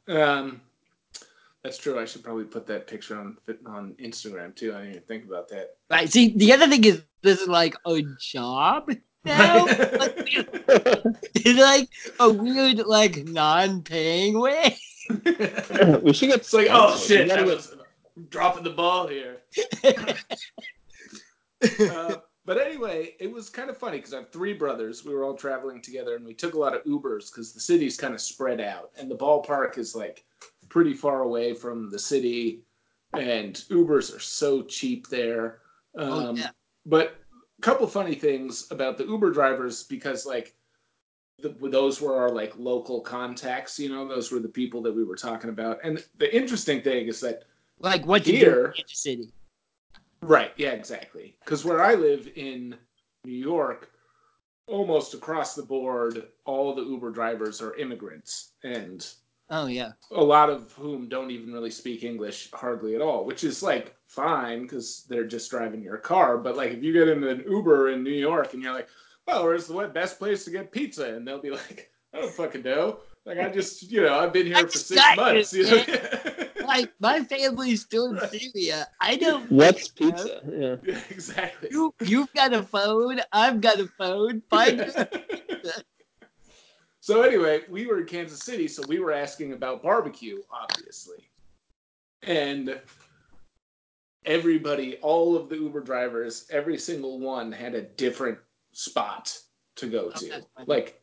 Um, 0.06 0.60
that's 1.62 1.78
true. 1.78 1.98
I 1.98 2.04
should 2.04 2.22
probably 2.22 2.44
put 2.44 2.66
that 2.66 2.86
picture 2.86 3.18
on 3.18 3.38
on 3.64 3.94
Instagram 3.94 4.54
too. 4.54 4.74
I 4.74 4.80
didn't 4.80 4.90
even 4.90 5.02
think 5.04 5.24
about 5.24 5.48
that. 5.48 5.76
Right. 5.90 6.12
See, 6.12 6.36
the 6.36 6.52
other 6.52 6.68
thing 6.68 6.84
is 6.84 7.02
this 7.22 7.40
is 7.40 7.48
like 7.48 7.74
a 7.86 8.02
job 8.20 8.90
now. 9.24 9.64
Like, 9.66 10.28
it's 11.34 11.58
like 11.58 11.88
a 12.20 12.30
weird, 12.30 12.86
like 12.86 13.26
non-paying 13.26 14.38
way. 14.38 14.76
we 16.02 16.12
should 16.12 16.28
get. 16.28 16.40
it's 16.40 16.52
like, 16.52 16.68
oh 16.70 16.96
sponsored. 16.96 17.28
shit, 17.28 17.30
I 17.30 17.42
was 17.42 17.74
dropping 18.28 18.64
the 18.64 18.70
ball 18.70 19.06
here. 19.06 19.38
uh, 21.90 22.16
but 22.46 22.58
anyway, 22.58 23.14
it 23.18 23.30
was 23.30 23.48
kind 23.48 23.70
of 23.70 23.78
funny 23.78 23.98
because 23.98 24.12
I 24.12 24.18
have 24.18 24.30
three 24.30 24.52
brothers. 24.52 25.04
We 25.04 25.14
were 25.14 25.24
all 25.24 25.34
traveling 25.34 25.80
together, 25.80 26.14
and 26.16 26.24
we 26.24 26.34
took 26.34 26.54
a 26.54 26.58
lot 26.58 26.74
of 26.74 26.84
Ubers 26.84 27.30
because 27.30 27.52
the 27.52 27.60
city's 27.60 27.96
kind 27.96 28.14
of 28.14 28.20
spread 28.20 28.60
out, 28.60 28.90
and 28.98 29.10
the 29.10 29.16
ballpark 29.16 29.78
is 29.78 29.94
like 29.94 30.24
pretty 30.68 30.94
far 30.94 31.22
away 31.22 31.54
from 31.54 31.90
the 31.90 31.98
city, 31.98 32.62
and 33.14 33.54
Ubers 33.70 34.14
are 34.14 34.20
so 34.20 34.62
cheap 34.62 35.08
there. 35.08 35.60
Um, 35.96 36.12
Oh, 36.12 36.34
yeah. 36.34 36.50
But 36.86 37.16
a 37.58 37.62
couple 37.62 37.86
funny 37.86 38.14
things 38.14 38.70
about 38.70 38.98
the 38.98 39.04
Uber 39.06 39.30
drivers 39.30 39.84
because 39.84 40.26
like 40.26 40.54
the, 41.40 41.56
those 41.62 42.00
were 42.00 42.16
our 42.16 42.30
like 42.30 42.52
local 42.58 43.00
contacts. 43.00 43.78
You 43.78 43.88
know, 43.88 44.06
those 44.06 44.30
were 44.30 44.40
the 44.40 44.48
people 44.48 44.82
that 44.82 44.92
we 44.92 45.04
were 45.04 45.16
talking 45.16 45.50
about. 45.50 45.78
And 45.82 46.04
the 46.18 46.34
interesting 46.34 46.82
thing 46.82 47.06
is 47.06 47.20
that 47.20 47.44
Like 47.78 48.04
what 48.06 48.26
you 48.26 48.40
do 48.40 48.64
in 48.66 48.72
Kansas 48.72 48.98
City. 48.98 49.32
Right. 50.24 50.52
Yeah, 50.56 50.70
exactly. 50.70 51.36
Because 51.44 51.64
where 51.64 51.82
I 51.82 51.94
live 51.94 52.28
in 52.34 52.76
New 53.24 53.32
York, 53.32 53.90
almost 54.66 55.12
across 55.12 55.54
the 55.54 55.62
board, 55.62 56.28
all 56.46 56.74
the 56.74 56.82
Uber 56.82 57.10
drivers 57.10 57.60
are 57.60 57.74
immigrants, 57.76 58.52
and 58.62 59.06
Oh 59.50 59.66
yeah. 59.66 59.92
a 60.10 60.24
lot 60.24 60.48
of 60.48 60.72
whom 60.72 61.08
don't 61.08 61.30
even 61.30 61.52
really 61.52 61.70
speak 61.70 62.02
English 62.02 62.50
hardly 62.52 62.94
at 62.94 63.02
all, 63.02 63.26
which 63.26 63.44
is 63.44 63.62
like 63.62 63.94
fine 64.06 64.62
because 64.62 65.04
they're 65.08 65.26
just 65.26 65.50
driving 65.50 65.82
your 65.82 65.98
car. 65.98 66.38
But 66.38 66.56
like 66.56 66.70
if 66.72 66.82
you 66.82 66.94
get 66.94 67.08
in 67.08 67.22
an 67.24 67.44
Uber 67.46 67.90
in 67.90 68.02
New 68.02 68.10
York 68.10 68.54
and 68.54 68.62
you're 68.62 68.72
like, 68.72 68.88
"Oh, 69.28 69.44
where's 69.44 69.66
the 69.66 69.88
best 69.88 70.18
place 70.18 70.46
to 70.46 70.50
get 70.50 70.72
pizza?" 70.72 71.14
and 71.14 71.28
they'll 71.28 71.42
be 71.42 71.50
like, 71.50 71.90
"I 72.14 72.20
don't 72.20 72.32
fucking 72.32 72.62
know." 72.62 73.00
Like 73.26 73.38
I 73.38 73.50
just, 73.50 73.90
you 73.90 74.02
know, 74.02 74.18
I've 74.18 74.32
been 74.32 74.46
here 74.46 74.56
I 74.56 74.62
for 74.62 74.78
six 74.78 75.02
months. 75.16 75.52
here, 75.52 75.64
You 75.64 75.86
know? 75.86 76.30
Like 76.74 76.92
my 77.00 77.22
family's 77.34 77.82
still 77.82 78.06
in 78.16 78.28
Syria. 78.28 78.88
I 79.00 79.16
don't. 79.16 79.50
What's 79.50 79.88
pizza? 79.88 80.40
Yeah. 80.46 80.76
yeah, 80.84 81.00
exactly. 81.10 81.68
You 81.70 81.94
you've 82.02 82.32
got 82.34 82.52
a 82.52 82.62
phone. 82.62 83.20
I've 83.32 83.60
got 83.60 83.78
a 83.78 83.86
phone. 83.86 84.42
Find 84.50 84.78
your 84.78 85.06
so 87.00 87.20
anyway, 87.20 87.60
we 87.68 87.84
were 87.84 88.00
in 88.00 88.06
Kansas 88.06 88.38
City, 88.42 88.66
so 88.66 88.82
we 88.88 88.98
were 88.98 89.12
asking 89.12 89.52
about 89.52 89.82
barbecue, 89.82 90.40
obviously. 90.50 91.28
And 92.22 92.80
everybody, 94.24 94.96
all 95.02 95.36
of 95.36 95.50
the 95.50 95.56
Uber 95.56 95.80
drivers, 95.80 96.46
every 96.50 96.78
single 96.78 97.20
one 97.20 97.52
had 97.52 97.74
a 97.74 97.82
different 97.82 98.38
spot 98.72 99.38
to 99.76 99.86
go 99.86 100.10
Oh, 100.14 100.18
to. 100.18 100.28
that's 100.30 100.46
funny. 100.56 100.66
Like 100.66 101.02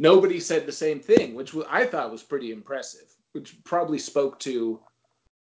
nobody 0.00 0.40
said 0.40 0.66
the 0.66 0.72
same 0.72 0.98
thing, 0.98 1.36
which 1.36 1.54
I 1.70 1.86
thought 1.86 2.10
was 2.10 2.24
pretty 2.24 2.50
impressive, 2.50 3.14
which 3.30 3.62
probably 3.62 4.00
spoke 4.00 4.40
to 4.40 4.80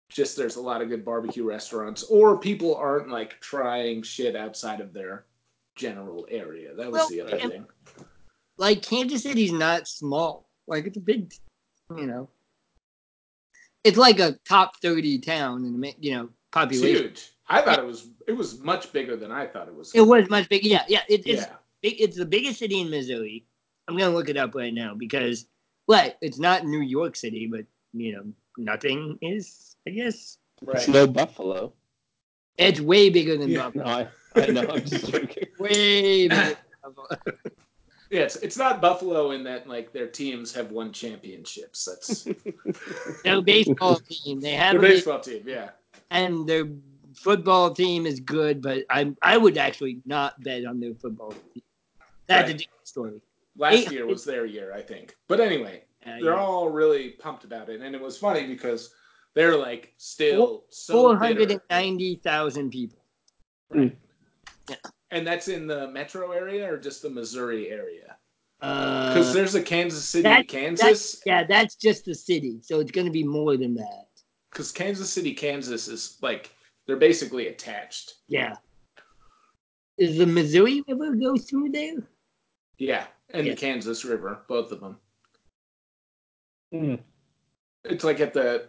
just 0.09 0.37
there's 0.37 0.57
a 0.57 0.61
lot 0.61 0.83
of 0.83 0.89
good 0.89 1.05
barbecue 1.05 1.45
restaurants 1.45 2.05
or 2.05 2.39
people 2.39 2.75
aren't 2.77 3.09
like 3.11 3.41
trying 3.41 4.03
shit 4.03 4.37
outside 4.37 4.81
of 4.81 4.93
their 4.93 5.25
general 5.75 6.27
area. 6.31 6.75
That 6.75 6.91
was 6.91 7.01
Well, 7.01 7.09
the 7.09 7.21
other 7.23 7.37
yeah. 7.37 7.49
thing. 7.49 7.67
like 8.57 8.83
Kansas 8.83 9.23
City's 9.23 9.53
not 9.53 9.89
small. 9.89 10.49
Like 10.67 10.87
it's 10.87 10.97
a 10.97 11.01
big, 11.01 11.33
you 11.97 12.07
know. 12.07 12.29
It's 13.85 13.99
like 13.99 14.19
a 14.19 14.33
top 14.49 14.81
thirty 14.81 15.19
town 15.19 15.65
in 15.65 15.81
the 15.81 15.95
you 16.01 16.15
know 16.15 16.25
It's 16.25 16.33
population. 16.53 17.03
huge. 17.05 17.33
I 17.49 17.63
thought 17.63 17.79
it 17.79 17.85
was 17.85 18.09
it 18.27 18.33
was 18.33 18.61
much 18.61 18.93
bigger 18.93 19.17
than 19.17 19.31
I 19.31 19.47
thought 19.47 19.69
it 19.69 19.75
was. 19.75 19.93
It 19.95 20.01
was 20.01 20.29
much 20.29 20.49
bigger. 20.49 20.67
Yeah, 20.69 20.85
yeah. 20.89 21.03
It, 21.09 21.27
it's 21.27 21.43
yeah. 21.43 21.55
big, 21.83 22.01
it's 22.01 22.17
the 22.17 22.27
biggest 22.27 22.59
city 22.59 22.81
in 22.81 22.91
Missouri. 22.91 23.45
I'm 23.87 23.97
gonna 23.97 24.15
look 24.15 24.29
it 24.29 24.37
up 24.37 24.55
right 24.57 24.75
now 24.75 24.95
because, 24.95 25.47
well, 25.87 26.13
it's 26.21 26.39
not 26.41 26.65
New 26.67 26.81
York 26.81 27.15
City, 27.15 27.47
but 27.47 27.65
you 27.93 28.13
know, 28.17 28.25
nothing 28.59 29.19
is. 29.23 29.77
I 29.87 29.91
guess 29.91 30.39
It's 30.69 30.89
no 30.89 31.07
Buffalo. 31.07 31.73
it's 32.59 32.81
way 32.81 33.11
bigger 33.11 33.37
than 33.37 33.51
Yeah. 33.51 33.71
Buffalo. 33.71 33.85
No, 33.85 33.91
I, 33.91 34.09
I 34.43 34.47
know. 34.47 34.63
I'm 34.69 34.85
just 34.85 35.09
joking. 35.13 35.45
Way 35.59 36.29
bigger. 36.29 36.35
Than 36.35 36.57
Buffalo. 36.95 37.07
Yeah, 38.11 38.21
it's, 38.23 38.37
it's 38.37 38.57
not 38.57 38.81
Buffalo 38.81 39.33
in 39.33 39.43
that 39.45 39.69
like 39.69 39.93
their 39.93 40.07
teams 40.07 40.55
have 40.55 40.71
won 40.71 40.93
championships. 40.93 41.85
That's 41.87 42.25
Their 43.25 43.43
baseball 43.43 43.97
team, 43.97 44.41
they 44.41 44.53
have 44.53 44.75
their 44.75 44.79
a 44.81 44.83
big, 44.83 44.91
baseball 44.99 45.21
team. 45.21 45.43
Yeah. 45.47 45.71
and 46.11 46.47
their 46.49 46.67
football 47.15 47.73
team 47.75 48.07
is 48.07 48.21
good, 48.21 48.63
but 48.63 48.85
I 48.91 49.13
I 49.23 49.37
would 49.37 49.59
actually 49.59 50.03
not 50.07 50.41
bet 50.43 50.65
on 50.67 50.79
their 50.81 50.95
football 50.95 51.33
team. 51.33 51.63
That's 52.29 52.51
a 52.51 52.55
different 52.55 52.87
story. 52.87 53.21
Last 53.57 53.91
year 53.91 54.07
was 54.07 54.25
their 54.25 54.45
year, 54.47 54.73
I 54.75 54.83
think. 54.83 55.17
But 55.29 55.41
anyway, 55.41 55.83
Uh, 56.07 56.13
they're 56.23 56.35
yeah. 56.35 56.41
all 56.41 56.69
really 56.69 57.11
pumped 57.11 57.45
about 57.45 57.69
it, 57.69 57.81
and 57.81 57.95
it 57.95 58.01
was 58.01 58.17
funny 58.17 58.47
because 58.47 58.95
they're 59.35 59.57
like 59.57 59.93
still 59.97 60.65
so 60.71 60.93
Four 60.95 61.17
hundred 61.17 61.49
bitter. 61.49 61.63
and 61.71 61.83
ninety 61.83 62.17
thousand 62.23 62.71
people. 62.71 62.99
and 65.11 65.27
that's 65.27 65.49
in 65.49 65.67
the 65.67 65.89
metro 65.89 66.33
area 66.33 66.73
or 66.73 66.77
just 66.79 67.03
the 67.03 67.11
Missouri 67.11 67.71
area? 67.71 68.17
Uh, 68.61 69.13
Because 69.13 69.35
there's 69.35 69.55
a 69.55 69.63
Kansas 69.63 70.05
City, 70.05 70.23
that- 70.23 70.49
Kansas. 70.49 71.23
yeah, 71.27 71.45
that's 71.45 71.75
just 71.77 72.05
the 72.05 72.15
city, 72.15 72.61
so 72.63 72.81
it's 72.81 72.91
going 72.91 73.07
to 73.07 73.13
be 73.13 73.25
more 73.25 73.57
than 73.57 73.75
that. 73.75 74.07
Because 74.51 74.73
Kansas 74.73 75.13
City, 75.13 75.35
Kansas 75.35 75.89
is 75.89 76.19
like 76.23 76.51
they're 76.87 76.97
basically 76.97 77.49
attached. 77.49 78.15
Yeah. 78.29 78.57
Is 79.99 80.19
the 80.19 80.27
Missouri 80.27 80.83
River 80.89 81.15
go 81.17 81.37
through 81.37 81.71
there? 81.71 81.97
Yeah, 82.79 83.07
and 83.31 83.47
Yeah. 83.47 83.55
the 83.55 83.61
Kansas 83.61 84.05
River, 84.05 84.43
both 84.49 84.71
of 84.73 84.81
them. 84.81 84.99
Hmm. 86.81 86.95
It's 87.85 88.05
like 88.05 88.21
at 88.21 88.33
the 88.33 88.69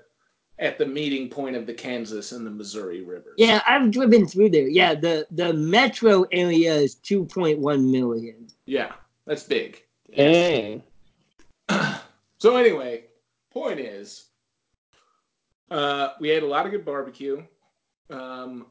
at 0.60 0.78
the 0.78 0.86
meeting 0.86 1.30
point 1.30 1.56
of 1.56 1.66
the 1.66 1.74
Kansas 1.74 2.32
and 2.32 2.46
the 2.46 2.52
Missouri 2.52 3.02
rivers. 3.02 3.36
Yeah, 3.38 3.62
I've 3.68 3.92
driven 3.92 4.28
through 4.28 4.50
there. 4.50 4.68
Yeah, 4.68 4.96
the 4.96 5.28
the 5.32 5.54
metro 5.54 6.26
area 6.32 6.76
is 6.76 6.96
two 6.96 7.26
point 7.26 7.60
one 7.60 7.92
million. 7.92 8.48
Yeah, 8.66 8.94
that's 9.26 9.44
big. 9.44 9.84
Dang. 10.16 10.84
So 12.40 12.56
anyway, 12.56 13.06
point 13.52 13.80
is, 13.80 14.28
uh, 15.72 16.10
we 16.20 16.30
had 16.30 16.44
a 16.44 16.48
lot 16.48 16.66
of 16.68 16.72
good 16.72 16.86
barbecue. 16.86 17.44
Um, 18.12 18.68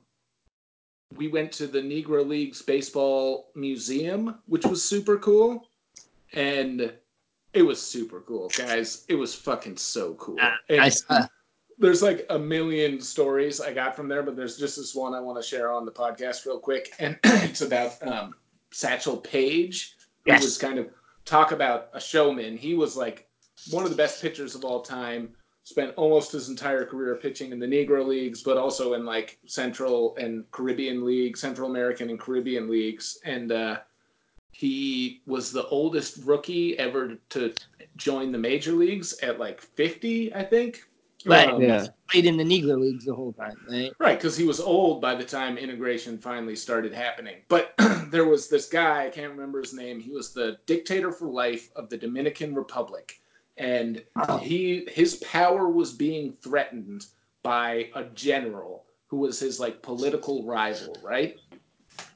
we 1.17 1.27
went 1.27 1.51
to 1.53 1.67
the 1.67 1.81
Negro 1.81 2.27
Leagues 2.27 2.63
baseball 2.63 3.51
museum, 3.57 4.39
which 4.47 4.65
was 4.65 4.85
super 4.85 5.19
cool, 5.19 5.69
and 6.33 6.93
it 7.57 7.63
was 7.63 7.81
super 7.83 8.21
cool, 8.21 8.51
guys. 8.57 9.05
It 9.09 9.15
was 9.15 9.35
fucking 9.35 9.79
so 9.79 10.15
cool. 10.15 10.39
I 10.41 10.91
there's 11.79 12.03
like 12.03 12.27
a 12.31 12.39
million 12.39 13.01
stories 13.01 13.61
I 13.61 13.73
got 13.73 13.97
from 13.97 14.09
there, 14.09 14.23
but 14.23 14.37
there's 14.37 14.57
just 14.57 14.77
this 14.77 14.95
one 14.95 15.15
I 15.15 15.21
want 15.21 15.43
to 15.43 15.47
share 15.47 15.71
on 15.73 15.85
the 15.85 15.93
podcast 15.93 16.47
real 16.47 16.59
quick, 16.59 16.93
and 16.99 17.19
it's 17.25 17.61
about 17.63 17.95
um, 18.07 18.35
Satchel 18.73 19.17
Paige, 19.19 19.95
who 20.25 20.33
Yes. 20.33 20.43
was 20.43 20.59
kind 20.59 20.79
of 20.79 20.89
talk 21.25 21.53
about 21.53 21.89
a 21.93 22.01
showman. 22.01 22.57
He 22.57 22.75
was 22.75 22.97
like 22.97 23.29
one 23.71 23.85
of 23.85 23.91
the 23.91 23.97
best 23.97 24.21
pitchers 24.23 24.55
of 24.55 24.65
all 24.65 24.81
time. 24.83 25.31
Spent 25.65 25.93
almost 25.97 26.31
his 26.31 26.49
entire 26.49 26.85
career 26.85 27.17
pitching 27.17 27.51
in 27.53 27.59
the 27.59 27.67
Negro 27.67 28.07
leagues, 28.07 28.41
but 28.43 28.57
also 28.57 28.95
in 28.95 29.05
like 29.05 29.39
Central 29.47 30.15
and 30.17 30.49
Caribbean 30.53 31.05
leagues, 31.05 31.41
Central 31.41 31.69
American 31.69 32.09
and 32.09 32.21
Caribbean 32.21 32.71
leagues, 32.71 33.19
and 33.25 33.51
uh, 33.51 33.79
he 34.57 35.21
was 35.27 35.53
the 35.53 35.67
oldest 35.67 36.25
rookie 36.25 36.79
ever 36.79 37.17
to 37.29 37.53
join 37.97 38.33
the 38.33 38.39
major 38.39 38.73
leagues 38.73 39.19
at 39.23 39.39
like 39.39 39.61
50, 39.61 40.35
I 40.35 40.45
think. 40.45 40.81
Right. 41.27 41.49
Um, 41.49 41.61
Yeah. 41.61 41.87
Played 42.11 42.25
in 42.25 42.37
the 42.39 42.45
Negro 42.45 42.81
Leagues 42.81 43.05
the 43.05 43.15
whole 43.15 43.33
time, 43.35 43.57
right? 43.69 43.93
Right, 43.99 44.17
because 44.17 44.37
he 44.37 44.45
was 44.45 44.61
old 44.61 45.03
by 45.03 45.15
the 45.15 45.25
time 45.25 45.59
integration 45.59 46.17
finally 46.19 46.57
started 46.57 46.95
happening. 46.95 47.43
But 47.49 47.75
there 48.11 48.25
was 48.25 48.49
this 48.49 48.69
guy, 48.69 49.05
I 49.05 49.11
can't 49.11 49.33
remember 49.33 49.61
his 49.61 49.75
name. 49.75 50.01
He 50.01 50.13
was 50.13 50.33
the 50.33 50.57
dictator 50.65 51.13
for 51.13 51.29
life 51.29 51.69
of 51.77 51.91
the 51.91 51.99
Dominican 51.99 52.55
Republic. 52.55 53.21
And 53.59 54.03
Oh. 54.29 54.39
he 54.39 54.89
his 54.91 55.17
power 55.17 55.69
was 55.69 55.93
being 55.93 56.33
threatened 56.41 57.07
by 57.43 57.91
a 57.95 58.05
general 58.05 58.85
who 59.09 59.19
was 59.19 59.39
his 59.39 59.61
like 59.61 59.83
political 59.83 60.47
rival, 60.47 60.97
right? 61.03 61.37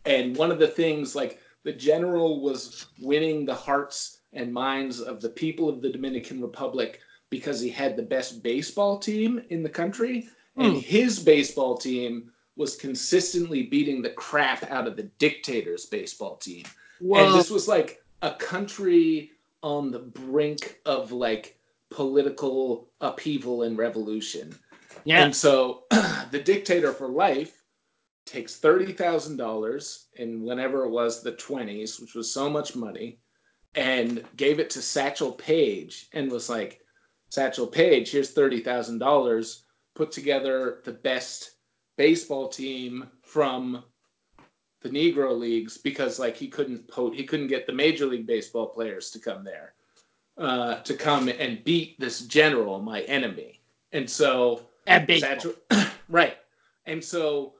And 0.07 0.37
one 0.37 0.51
of 0.51 0.59
the 0.59 0.69
things 0.69 1.15
like 1.15 1.39
the 1.65 1.73
general 1.73 2.41
was 2.41 2.87
winning 3.01 3.45
the 3.45 3.55
hearts 3.55 4.21
and 4.33 4.53
minds 4.53 5.01
of 5.01 5.21
the 5.21 5.29
people 5.29 5.69
of 5.69 5.81
the 5.83 5.91
Dominican 5.91 6.41
Republic 6.41 7.01
because 7.29 7.61
he 7.61 7.69
had 7.69 7.97
the 7.97 8.03
best 8.03 8.43
baseball 8.43 8.99
team 8.99 9.43
in 9.51 9.63
the 9.63 9.69
country 9.69 10.29
and 10.57 10.73
Hmm. 10.75 10.79
his 10.79 11.19
baseball 11.21 11.77
team 11.77 12.31
was 12.57 12.77
consistently 12.77 13.63
beating 13.65 14.03
the 14.03 14.11
crap 14.11 14.69
out 14.71 14.87
of 14.87 14.97
the 14.97 15.05
dictator's 15.19 15.87
baseball 15.87 16.37
team. 16.37 16.65
And 17.01 17.35
this 17.35 17.51
was 17.51 17.69
like 17.69 18.03
a 18.23 18.33
country 18.33 19.31
on 19.63 19.91
the 19.91 20.01
brink 20.01 20.79
of 20.85 21.13
like 21.13 21.57
political 21.91 22.89
upheaval 23.01 23.63
and 23.63 23.79
revolution. 23.79 24.53
yeah. 25.05 25.23
And 25.25 25.35
so 25.35 25.85
the 26.31 26.41
dictator 26.43 26.93
for 26.93 27.09
life 27.09 27.60
takes 28.31 28.61
$30,000 28.61 30.05
in 30.15 30.43
whenever 30.43 30.85
it 30.85 30.91
was 30.91 31.21
the 31.21 31.33
20s, 31.33 32.01
which 32.01 32.15
was 32.15 32.33
so 32.33 32.49
much 32.49 32.77
money, 32.77 33.19
and 33.75 34.25
gave 34.37 34.61
it 34.61 34.71
to 34.71 34.81
Satchel 34.81 35.33
Paige 35.33 36.09
and 36.13 36.31
was 36.31 36.49
like, 36.49 36.81
Satchel 37.31 37.67
Paige, 37.67 38.11
here's 38.11 38.33
$30,000. 38.33 39.63
Put 39.95 40.13
together 40.13 40.81
the 40.85 40.93
best 40.93 41.57
baseball 41.97 42.49
team 42.49 43.09
from 43.23 43.83
the 44.83 44.89
Negro 44.89 45.37
leagues 45.37 45.77
because 45.77 46.19
like 46.19 46.37
he 46.37 46.49
couldn't 46.49 46.89
po- 46.89 47.11
he 47.11 47.25
couldn't 47.25 47.49
get 47.49 47.67
the 47.67 47.73
major 47.73 48.07
league 48.07 48.27
baseball 48.27 48.69
players 48.69 49.11
to 49.11 49.19
come 49.19 49.45
there 49.45 49.75
uh, 50.39 50.77
to 50.77 50.95
come 50.95 51.29
and 51.29 51.63
beat 51.65 52.01
this 52.01 52.21
general, 52.23 52.81
my 52.81 53.03
enemy. 53.03 53.61
And 53.93 54.09
so 54.09 54.69
At 54.87 55.07
baseball. 55.07 55.55
Satchel- 55.71 55.91
right. 56.09 56.39
And 56.87 57.05
so 57.05 57.55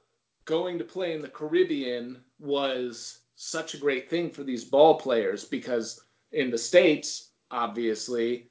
going 0.45 0.79
to 0.79 0.85
play 0.85 1.13
in 1.15 1.23
the 1.23 1.29
Caribbean 1.29 2.19
was 2.39 3.21
such 3.37 3.75
a 3.75 3.79
great 3.79 4.09
thing 4.11 4.31
for 4.31 4.43
these 4.43 4.65
ball 4.65 4.95
players 4.99 5.45
because 5.45 6.03
in 6.33 6.51
the 6.51 6.59
states, 6.59 7.31
obviously, 7.51 8.51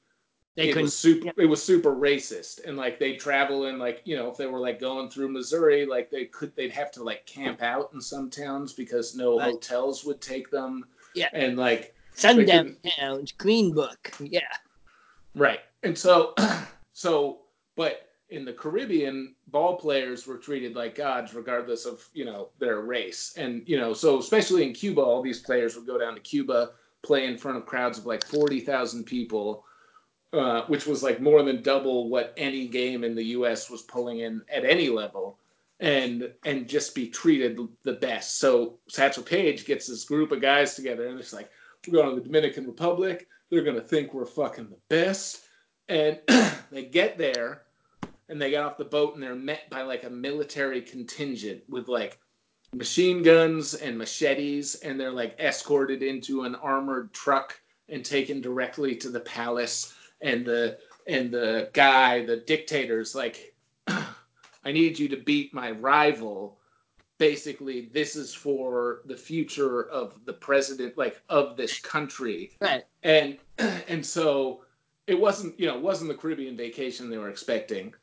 They 0.56 0.70
it 0.70 0.76
was 0.78 0.96
super 0.98 1.28
yeah. 1.28 1.32
it 1.38 1.46
was 1.46 1.62
super 1.64 1.96
racist 1.96 2.66
and 2.66 2.76
like 2.76 3.00
they'd 3.00 3.20
travel 3.20 3.66
in 3.68 3.78
like 3.80 4.02
you 4.06 4.16
know 4.18 4.30
if 4.30 4.36
they 4.38 4.48
were 4.48 4.60
like 4.60 4.80
going 4.80 5.10
through 5.10 5.30
missouri 5.30 5.86
like 5.86 6.10
they 6.10 6.26
could 6.26 6.54
they'd 6.56 6.72
have 6.72 6.92
to 6.94 7.04
like 7.04 7.26
camp 7.26 7.62
out 7.62 7.92
in 7.94 8.02
some 8.02 8.30
towns 8.30 8.74
because 8.74 9.16
no 9.16 9.38
Right. 9.38 9.52
hotels 9.54 10.04
would 10.06 10.20
take 10.22 10.50
them 10.50 10.84
Yeah. 11.16 11.30
and 11.34 11.56
like 11.58 11.96
Sundown 12.14 12.76
Towns, 12.98 13.32
Green 13.32 13.74
Book. 13.74 14.12
Yeah. 14.20 14.42
Right. 15.36 15.62
And 15.84 15.98
so, 15.98 16.34
so, 16.94 17.42
but 17.78 18.09
in 18.30 18.46
the 18.46 18.54
Caribbean, 18.54 19.34
ball 19.48 19.78
players 19.78 20.28
were 20.28 20.38
treated 20.38 20.76
like 20.76 20.96
gods, 20.96 21.34
regardless 21.34 21.86
of, 21.86 22.08
you 22.14 22.26
know, 22.26 22.50
their 22.60 22.82
race. 22.82 23.34
And, 23.38 23.68
you 23.68 23.78
know, 23.78 23.94
so 23.94 24.20
especially 24.20 24.64
in 24.64 24.74
Cuba, 24.74 25.02
all 25.02 25.22
these 25.22 25.40
players 25.40 25.76
would 25.76 25.88
go 25.88 25.98
down 25.98 26.14
to 26.14 26.22
Cuba, 26.22 26.72
play 27.02 27.26
in 27.26 27.38
front 27.38 27.58
of 27.58 27.66
crowds 27.66 27.98
of 27.98 28.06
like 28.06 28.26
40,000 28.26 29.04
people, 29.04 29.66
uh, 30.32 30.62
which 30.68 30.86
was 30.86 31.02
like 31.02 31.20
more 31.20 31.42
than 31.42 31.64
double 31.64 32.10
what 32.10 32.34
any 32.38 32.68
game 32.68 33.04
in 33.04 33.16
the 33.16 33.26
U.S. 33.26 33.70
was 33.70 33.82
pulling 33.82 34.20
in 34.20 34.42
at 34.54 34.64
any 34.64 34.90
level. 34.90 35.38
And 35.82 36.34
and 36.44 36.68
just 36.68 36.94
be 36.94 37.08
treated 37.08 37.58
the 37.84 37.94
best. 37.94 38.40
So 38.40 38.80
Satchel 38.90 39.24
Paige 39.24 39.66
gets 39.66 39.88
this 39.88 40.04
group 40.04 40.34
of 40.34 40.42
guys 40.42 40.76
together, 40.76 41.08
and 41.08 41.18
it's 41.18 41.32
like 41.32 41.50
we're 41.88 41.94
going 41.94 42.10
to 42.10 42.16
the 42.16 42.28
Dominican 42.28 42.68
Republic. 42.68 43.30
They're 43.50 43.64
gonna 43.64 43.80
think 43.80 44.14
we're 44.14 44.26
fucking 44.26 44.68
the 44.68 44.76
best. 44.90 45.46
And 45.88 46.20
they 46.70 46.84
get 46.84 47.18
there 47.18 47.62
and 48.30 48.40
they 48.40 48.52
get 48.52 48.64
off 48.64 48.78
the 48.78 48.86
boat 48.86 49.16
and 49.16 49.24
they're 49.24 49.36
met 49.36 49.70
by 49.70 49.82
like 49.82 50.04
a 50.04 50.10
military 50.10 50.82
contingent 50.82 51.64
with 51.68 51.88
like 51.88 52.20
machine 52.74 53.24
guns 53.24 53.74
and 53.74 53.98
machetes 53.98 54.76
and 54.76 55.00
they're 55.00 55.12
like 55.12 55.36
escorted 55.40 56.04
into 56.04 56.44
an 56.44 56.56
armored 56.56 57.12
truck 57.12 57.60
and 57.90 58.06
taken 58.06 58.40
directly 58.40 58.96
to 58.96 59.10
the 59.10 59.20
palace. 59.22 59.96
And 60.22 60.46
the 60.46 60.78
and 61.08 61.32
the 61.32 61.70
guy 61.74 62.24
the 62.26 62.38
dictator's 62.38 63.16
like 63.16 63.56
i 63.88 64.72
need 64.72 65.00
you 65.00 65.10
to 65.10 65.18
beat 65.18 65.54
my 65.54 65.72
rival. 65.72 66.60
Basically 67.18 67.90
this 67.92 68.16
is 68.16 68.34
for 68.34 69.02
the 69.06 69.18
future 69.18 69.90
of 69.90 70.14
the 70.26 70.34
president 70.34 70.98
like 70.98 71.20
of 71.30 71.58
this 71.58 71.80
country. 71.80 72.52
Right. 72.62 72.86
and 73.02 73.38
and 73.88 74.06
so 74.06 74.62
it 75.08 75.20
wasn't 75.20 75.60
you 75.60 75.66
know 75.66 75.76
it 75.76 75.82
wasn't 75.82 76.10
the 76.10 76.18
caribbean 76.18 76.56
vacation 76.56 77.10
they 77.10 77.18
were 77.18 77.30
expecting 77.30 77.96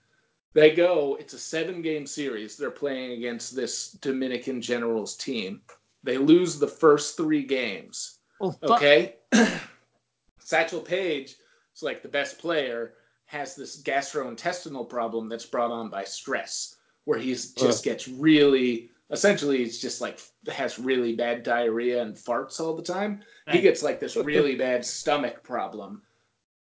they 0.57 0.75
go 0.75 1.19
it's 1.21 1.35
a 1.35 1.38
seven 1.38 1.83
game 1.83 2.07
series 2.07 2.57
they're 2.57 2.71
playing 2.71 3.12
against 3.12 3.55
this 3.55 3.92
dominican 3.92 4.61
generals 4.61 5.14
team. 5.14 5.61
They 6.03 6.16
lose 6.16 6.59
the 6.59 6.66
first 6.66 7.16
three 7.16 7.42
games. 7.42 8.21
Oh, 8.40 8.55
okay? 8.62 9.16
Satchel 10.38 10.81
paige 10.81 11.37
is 11.75 11.83
like 11.83 12.03
the 12.03 12.09
best 12.09 12.38
player 12.38 12.95
has 13.27 13.55
this 13.55 13.83
gastrointestinal 13.83 14.88
problem 14.88 15.29
that's 15.29 15.45
brought 15.45 15.71
on 15.71 15.90
by 15.90 16.05
stress 16.05 16.77
where 17.05 17.19
he 17.19 17.33
just 17.33 17.85
gets 17.85 18.09
really 18.09 18.90
essentially 19.11 19.62
it's 19.62 19.79
just 19.79 20.01
like 20.01 20.21
has 20.49 20.79
really 20.79 21.14
bad 21.14 21.42
diarrhea 21.42 22.01
and 22.01 22.14
farts 22.14 22.61
all 22.61 22.75
the 22.75 22.83
time. 22.83 23.21
He 23.51 23.61
gets 23.61 23.83
like 23.83 24.01
this 24.01 24.16
really 24.33 24.57
bad 24.57 24.87
stomach 24.87 25.42
problem 25.42 26.01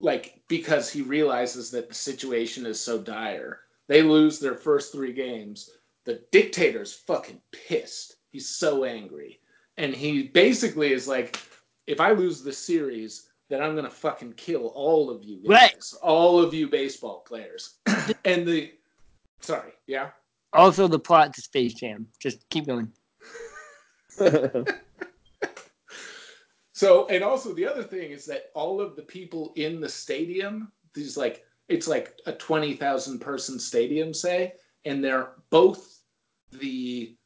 like 0.01 0.43
because 0.47 0.91
he 0.91 1.01
realizes 1.01 1.71
that 1.71 1.89
the 1.89 1.95
situation 1.95 2.67
is 2.67 2.79
so 2.79 2.99
dire 2.99 3.61
they 3.89 4.03
lose 4.03 4.39
their 4.39 4.55
first 4.55 4.93
three 4.93 5.13
games 5.13 5.71
the 6.05 6.23
dictator's 6.33 6.93
fucking 6.95 7.41
pissed 7.53 8.17
he's 8.31 8.49
so 8.49 8.85
angry 8.85 9.41
and 9.77 9.95
he 9.95 10.25
basically 10.29 10.93
is 10.93 11.09
like 11.09 11.39
if 11.87 12.01
i 12.01 12.13
lose 12.13 12.43
the 12.43 12.53
series 12.53 13.29
then 13.49 13.61
i'm 13.63 13.75
gonna 13.75 13.91
fucking 13.91 14.33
kill 14.35 14.69
all 14.75 15.11
of 15.11 15.25
you 15.25 15.37
guys 15.39 15.49
Right. 15.49 15.85
all 16.03 16.39
of 16.41 16.55
you 16.55 16.69
baseball 16.69 17.21
players 17.27 17.79
and 18.25 18.47
the 18.47 18.73
sorry 19.41 19.73
yeah 19.87 20.11
Also, 20.55 20.89
the 20.89 20.99
plot 20.99 21.35
to 21.35 21.43
Space 21.43 21.75
Jam. 21.75 22.07
Just 22.19 22.49
keep 22.49 22.65
going. 22.67 22.91
So, 26.73 27.07
and 27.09 27.25
also 27.25 27.53
the 27.53 27.67
other 27.67 27.83
thing 27.83 28.13
is 28.13 28.25
that 28.27 28.51
all 28.55 28.81
of 28.81 28.95
the 28.95 29.03
people 29.03 29.53
in 29.57 29.81
the 29.81 29.89
stadium, 29.89 30.71
these 30.95 31.17
like, 31.17 31.45
it's 31.69 31.87
like 31.87 32.19
a 32.27 32.33
20,000 32.33 33.19
person 33.19 33.59
stadium, 33.59 34.15
say, 34.15 34.55
and 34.85 35.05
they're 35.05 35.33
both 35.51 36.01
the 36.53 37.17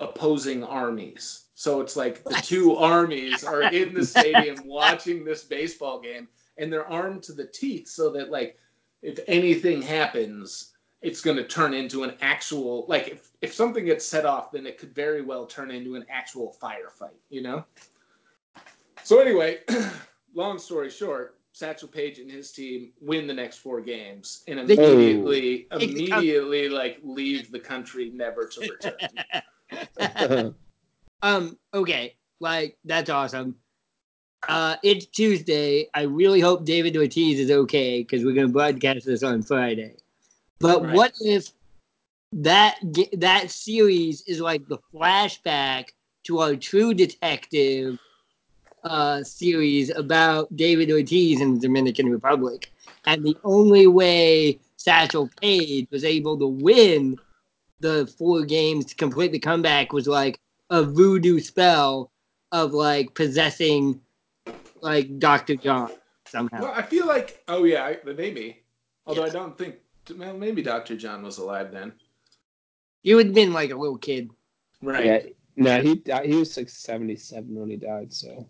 opposing 0.00 0.62
armies. 0.62 1.46
So 1.54 1.80
it's 1.80 1.96
like 1.96 2.24
the 2.24 2.34
two 2.34 2.76
armies 2.76 3.44
are 3.44 3.62
in 3.62 3.94
the 3.94 4.04
stadium 4.04 4.56
watching 4.64 5.24
this 5.24 5.44
baseball 5.44 6.00
game 6.00 6.28
and 6.58 6.72
they're 6.72 6.90
armed 6.90 7.22
to 7.24 7.32
the 7.32 7.46
teeth 7.46 7.88
so 7.88 8.10
that, 8.10 8.30
like, 8.30 8.58
if 9.02 9.18
anything 9.26 9.82
happens, 9.82 10.72
it's 11.02 11.20
going 11.20 11.36
to 11.36 11.44
turn 11.44 11.74
into 11.74 12.04
an 12.04 12.14
actual, 12.20 12.86
like, 12.88 13.08
if, 13.08 13.30
if 13.40 13.52
something 13.52 13.84
gets 13.84 14.06
set 14.06 14.24
off, 14.24 14.52
then 14.52 14.66
it 14.66 14.78
could 14.78 14.94
very 14.94 15.22
well 15.22 15.46
turn 15.46 15.70
into 15.70 15.96
an 15.96 16.04
actual 16.08 16.56
firefight, 16.62 17.16
you 17.30 17.42
know? 17.42 17.64
So 19.02 19.20
anyway, 19.20 19.60
long 20.34 20.58
story 20.58 20.90
short, 20.90 21.38
Satchel 21.54 21.86
Paige 21.88 22.18
and 22.18 22.28
his 22.28 22.50
team 22.50 22.90
win 23.00 23.28
the 23.28 23.32
next 23.32 23.58
four 23.58 23.80
games 23.80 24.42
and 24.48 24.58
immediately, 24.58 25.68
Take 25.70 25.70
the 25.70 25.84
immediately 25.84 26.68
like 26.68 26.98
leave 27.04 27.52
the 27.52 27.60
country 27.60 28.10
never 28.12 28.48
to 28.48 28.60
return. 28.60 30.54
um. 31.22 31.56
Okay. 31.72 32.16
Like 32.40 32.76
that's 32.84 33.08
awesome. 33.08 33.54
Uh, 34.48 34.74
it's 34.82 35.06
Tuesday. 35.06 35.88
I 35.94 36.02
really 36.02 36.40
hope 36.40 36.64
David 36.64 36.96
Ortiz 36.96 37.38
is 37.38 37.52
okay 37.52 38.00
because 38.00 38.24
we're 38.24 38.34
gonna 38.34 38.48
broadcast 38.48 39.06
this 39.06 39.22
on 39.22 39.40
Friday. 39.42 39.94
But 40.58 40.82
Right. 40.82 40.92
what 40.92 41.12
if 41.20 41.52
that 42.32 42.80
that 43.12 43.52
series 43.52 44.22
is 44.26 44.40
like 44.40 44.66
the 44.66 44.78
flashback 44.92 45.90
to 46.24 46.40
our 46.40 46.56
True 46.56 46.94
Detective 46.94 47.96
uh, 48.84 49.22
series 49.22 49.90
about 49.90 50.54
David 50.56 50.90
Ortiz 50.90 51.40
in 51.40 51.54
the 51.54 51.60
Dominican 51.60 52.10
Republic, 52.10 52.72
and 53.06 53.24
the 53.24 53.36
only 53.44 53.86
way 53.86 54.58
Satchel 54.76 55.30
Paige 55.40 55.88
was 55.90 56.04
able 56.04 56.38
to 56.38 56.46
win 56.46 57.18
the 57.80 58.06
four 58.18 58.44
games 58.44 58.86
to 58.86 58.94
complete 58.94 59.32
the 59.32 59.38
comeback 59.38 59.92
was 59.92 60.06
like 60.06 60.38
a 60.70 60.82
voodoo 60.82 61.38
spell 61.40 62.10
of 62.52 62.72
like 62.72 63.14
possessing 63.14 64.00
like 64.80 65.18
Dr. 65.18 65.56
John 65.56 65.90
somehow. 66.26 66.62
Well, 66.62 66.72
I 66.74 66.82
feel 66.82 67.06
like, 67.06 67.42
oh 67.48 67.64
yeah, 67.64 67.84
I, 67.84 67.98
maybe. 68.04 68.62
Although 69.06 69.24
I 69.24 69.28
don't 69.30 69.56
think, 69.56 69.76
well, 70.16 70.36
maybe 70.36 70.62
Dr. 70.62 70.96
John 70.96 71.22
was 71.22 71.38
alive 71.38 71.72
then. 71.72 71.92
You 73.02 73.16
would 73.16 73.26
have 73.26 73.34
been 73.34 73.52
like 73.52 73.70
a 73.70 73.76
little 73.76 73.98
kid. 73.98 74.30
Right. 74.82 75.04
Yeah, 75.04 75.20
no, 75.56 75.80
he 75.80 75.96
died, 75.96 76.26
he 76.26 76.36
was 76.36 76.56
like 76.56 76.68
seventy 76.68 77.16
seven 77.16 77.54
when 77.54 77.70
he 77.70 77.76
died, 77.76 78.12
so 78.12 78.46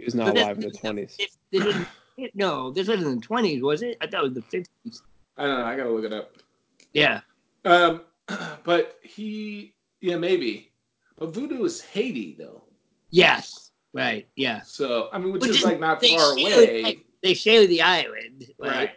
he 0.00 0.04
was 0.06 0.14
not 0.14 0.26
But 0.26 0.34
this 0.34 0.44
alive 0.44 0.56
in 0.56 0.60
the 0.62 0.68
was 0.68 0.76
twenties. 0.78 1.16
This, 1.18 1.38
this 1.52 1.64
was, 1.64 1.86
no, 2.34 2.70
this 2.70 2.88
was 2.88 3.02
in 3.02 3.16
the 3.16 3.20
twenties, 3.20 3.62
was 3.62 3.82
it? 3.82 3.96
I 4.00 4.06
thought 4.06 4.24
it 4.24 4.28
was 4.28 4.34
the 4.34 4.42
fifties. 4.42 5.02
I 5.36 5.46
don't 5.46 5.58
know. 5.58 5.64
I 5.66 5.76
gotta 5.76 5.90
look 5.90 6.04
it 6.04 6.12
up. 6.12 6.32
Yeah. 6.92 7.20
Um, 7.64 8.02
but 8.64 8.98
he, 9.02 9.74
yeah, 10.00 10.16
maybe. 10.16 10.72
But 11.18 11.34
voodoo 11.34 11.64
is 11.64 11.80
Haiti 11.80 12.36
though, 12.38 12.62
Yes. 13.10 13.70
Right. 13.92 14.28
Yeah. 14.36 14.62
so 14.62 15.08
I 15.12 15.18
mean, 15.18 15.32
which, 15.32 15.42
Which 15.42 15.50
is 15.50 15.56
is- 15.58 15.64
like 15.64 15.80
not 15.80 16.00
far 16.00 16.38
share, 16.38 16.58
away, 16.62 16.82
like, 16.82 17.04
they 17.22 17.34
share 17.34 17.66
the 17.66 17.82
island. 17.82 18.46
Like, 18.58 18.70
right? 18.70 18.90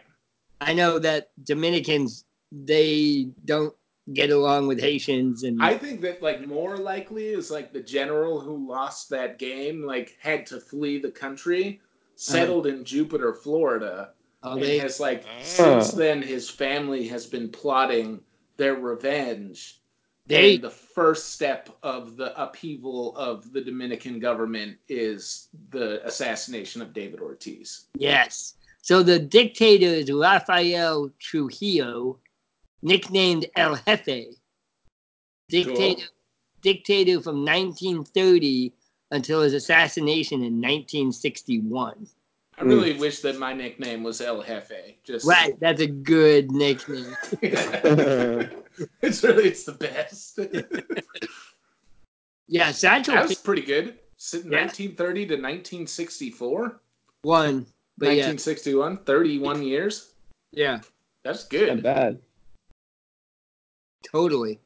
I 0.60 0.72
know 0.72 0.98
that 1.00 1.30
Dominicans 1.44 2.24
they 2.52 3.28
don't 3.44 3.74
get 4.12 4.30
along 4.30 4.66
with 4.66 4.80
Haitians 4.80 5.44
and 5.44 5.62
I 5.62 5.78
think 5.78 6.02
that 6.02 6.20
like 6.22 6.46
more 6.46 6.76
likely 6.76 7.28
is 7.28 7.50
like 7.50 7.72
the 7.72 7.80
general 7.82 8.38
who 8.38 8.68
lost 8.68 9.08
that 9.10 9.38
game 9.38 9.82
like 9.82 10.16
had 10.20 10.44
to 10.46 10.60
flee 10.60 10.98
the 10.98 11.10
country, 11.10 11.80
settled 12.16 12.66
in 12.66 12.84
Jupiter, 12.84 13.32
Florida, 13.32 14.10
oh, 14.42 14.52
and 14.52 14.62
they 14.62 14.78
has 14.78 15.00
like 15.00 15.24
Ah. 15.26 15.42
since 15.42 15.92
then 15.92 16.20
his 16.20 16.50
family 16.50 17.08
has 17.08 17.24
been 17.26 17.48
plotting 17.48 18.20
their 18.58 18.74
revenge. 18.74 19.80
they 20.26 20.54
and 20.56 20.64
the 20.64 20.70
first 20.70 21.32
step 21.32 21.68
of 21.82 22.16
the 22.16 22.38
upheaval 22.42 23.16
of 23.16 23.52
the 23.52 23.60
Dominican 23.60 24.18
government 24.18 24.76
is 24.88 25.48
the 25.70 26.04
assassination 26.06 26.82
of 26.82 26.92
David 26.92 27.20
Ortiz. 27.20 27.86
yes. 27.96 28.54
So 28.82 29.02
the 29.02 29.18
dictator 29.18 29.86
is 29.86 30.12
Rafael 30.12 31.10
Trujillo, 31.18 32.18
nicknamed 32.84 33.46
El 33.56 33.76
Jefe. 33.76 34.36
Dictator 35.48 36.02
Cool. 36.02 36.14
dictator 36.62 37.20
from 37.20 37.44
1930 37.44 38.72
until 39.10 39.42
his 39.42 39.52
assassination 39.54 40.36
in 40.36 40.60
1961. 40.60 42.06
I 42.56 42.62
really 42.62 42.94
hmm. 42.94 43.00
wish 43.00 43.20
that 43.20 43.38
my 43.38 43.52
nickname 43.52 44.04
was 44.04 44.20
El 44.20 44.42
Jefe. 44.42 44.94
Just 45.02 45.26
Right, 45.26 45.58
that's 45.58 45.80
a 45.80 45.86
good 45.86 46.52
nickname. 46.52 47.16
it's 47.42 49.22
really 49.24 49.48
it's 49.48 49.64
the 49.64 49.72
best. 49.72 50.38
Yeah, 52.46 52.72
Sancho 52.72 53.12
that 53.12 53.26
was 53.26 53.38
pretty 53.38 53.62
good. 53.62 53.98
Si- 54.18 54.38
Yeah. 54.38 54.66
1930 54.66 55.26
to 55.26 55.34
1964, 55.34 56.80
one, 57.22 57.66
but 57.96 58.06
yeah, 58.06 58.28
1961, 58.28 58.98
31 58.98 59.62
years. 59.62 60.12
yeah, 60.52 60.80
That's 61.22 61.44
good. 61.48 61.68
Not 61.68 61.82
bad. 61.82 62.20
Totally. 64.10 64.58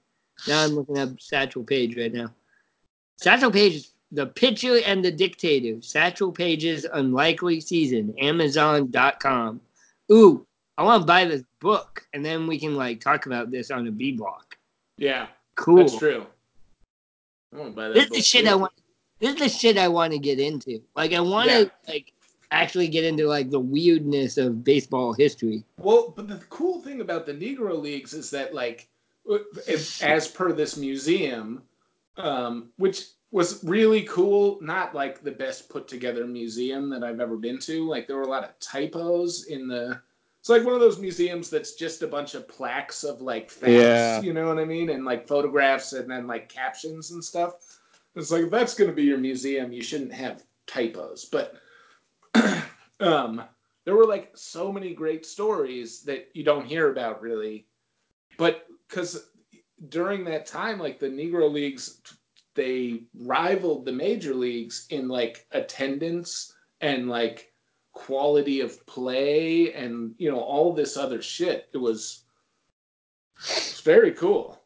Now 0.46 0.64
I'm 0.64 0.70
looking 0.70 0.98
at 0.98 1.20
Satchel 1.20 1.64
Paige 1.64 1.96
right 1.96 2.12
now. 2.12 2.32
Satchel 3.16 3.50
Paige 3.50 3.74
is 3.74 3.92
the 4.12 4.26
pitcher 4.26 4.78
and 4.86 5.04
the 5.04 5.10
dictator. 5.10 5.82
Satchel 5.82 6.32
Paige's 6.32 6.86
Unlikely 6.92 7.60
Season, 7.60 8.14
Amazon.com. 8.18 9.60
Ooh, 10.12 10.46
I 10.76 10.82
want 10.84 11.02
to 11.02 11.06
buy 11.06 11.24
this 11.24 11.42
book, 11.60 12.06
and 12.14 12.24
then 12.24 12.46
we 12.46 12.58
can 12.58 12.76
like 12.76 13.00
talk 13.00 13.26
about 13.26 13.50
this 13.50 13.70
on 13.70 13.86
a 13.88 13.90
B 13.90 14.12
block. 14.12 14.56
Yeah, 14.96 15.26
Cool. 15.56 15.78
that's 15.78 15.98
true. 15.98 16.24
I 17.52 17.58
wanna 17.58 17.70
buy 17.70 17.88
that 17.88 17.94
This 17.94 18.04
is 18.04 18.10
the 18.10 18.22
shit 18.22 18.44
too. 18.44 18.50
I 18.50 18.54
want. 18.54 18.72
This 19.20 19.34
is 19.34 19.40
the 19.40 19.48
shit 19.48 19.78
I 19.78 19.88
want 19.88 20.12
to 20.12 20.18
get 20.18 20.38
into. 20.38 20.80
Like 20.94 21.12
I 21.12 21.20
want 21.20 21.50
to 21.50 21.70
like 21.88 22.12
actually 22.50 22.88
get 22.88 23.04
into 23.04 23.26
like 23.26 23.50
the 23.50 23.58
weirdness 23.60 24.38
of 24.38 24.62
baseball 24.64 25.12
history. 25.12 25.64
Well, 25.78 26.12
but 26.14 26.28
the 26.28 26.36
cool 26.50 26.80
thing 26.82 27.00
about 27.00 27.26
the 27.26 27.32
Negro 27.34 27.80
Leagues 27.80 28.14
is 28.14 28.30
that, 28.30 28.54
like, 28.54 28.88
if, 29.28 30.02
as 30.02 30.28
per 30.28 30.52
this 30.52 30.76
museum, 30.76 31.62
um, 32.16 32.70
which 32.76 33.06
was 33.30 33.62
really 33.62 34.02
cool, 34.02 34.58
not 34.62 34.94
like 34.94 35.22
the 35.22 35.30
best 35.30 35.68
put 35.68 35.86
together 35.86 36.26
museum 36.26 36.88
that 36.90 37.04
I've 37.04 37.20
ever 37.20 37.36
been 37.36 37.58
to. 37.60 37.86
Like, 37.88 38.06
there 38.06 38.16
were 38.16 38.22
a 38.22 38.28
lot 38.28 38.44
of 38.44 38.58
typos 38.58 39.46
in 39.46 39.68
the. 39.68 40.00
It's 40.40 40.48
like 40.48 40.64
one 40.64 40.74
of 40.74 40.80
those 40.80 40.98
museums 40.98 41.50
that's 41.50 41.74
just 41.74 42.02
a 42.02 42.06
bunch 42.06 42.34
of 42.34 42.48
plaques 42.48 43.02
of 43.04 43.20
like 43.20 43.50
facts, 43.50 43.72
Yeah. 43.72 44.20
you 44.22 44.32
know 44.32 44.46
what 44.46 44.58
I 44.58 44.64
mean, 44.64 44.90
and 44.90 45.04
like 45.04 45.26
photographs 45.26 45.92
and 45.92 46.10
then 46.10 46.26
like 46.26 46.48
captions 46.48 47.10
and 47.10 47.22
stuff. 47.22 47.54
It's 48.14 48.30
like 48.30 48.44
if 48.44 48.50
that's 48.50 48.74
going 48.74 48.88
to 48.88 48.96
be 48.96 49.02
your 49.02 49.18
museum, 49.18 49.72
you 49.72 49.82
shouldn't 49.82 50.12
have 50.12 50.44
typos. 50.66 51.26
But 51.26 51.56
um, 53.00 53.42
there 53.84 53.96
were 53.96 54.06
like 54.06 54.30
so 54.34 54.72
many 54.72 54.94
great 54.94 55.26
stories 55.26 56.02
that 56.02 56.28
you 56.34 56.44
don't 56.44 56.66
hear 56.66 56.90
about 56.90 57.20
really 57.20 57.66
but 58.38 58.67
because 58.88 59.30
during 59.88 60.24
that 60.24 60.46
time 60.46 60.78
like 60.78 60.98
the 60.98 61.06
negro 61.06 61.50
leagues 61.50 62.00
they 62.54 63.02
rivaled 63.14 63.84
the 63.84 63.92
major 63.92 64.34
leagues 64.34 64.86
in 64.90 65.06
like 65.08 65.46
attendance 65.52 66.52
and 66.80 67.08
like 67.08 67.52
quality 67.98 68.60
of 68.60 68.84
play 68.86 69.72
and 69.74 70.14
you 70.18 70.30
know 70.30 70.40
all 70.40 70.72
this 70.72 70.96
other 70.96 71.20
shit. 71.20 71.68
It 71.72 71.78
was 71.78 72.22
it's 73.36 73.80
very 73.80 74.12
cool. 74.12 74.60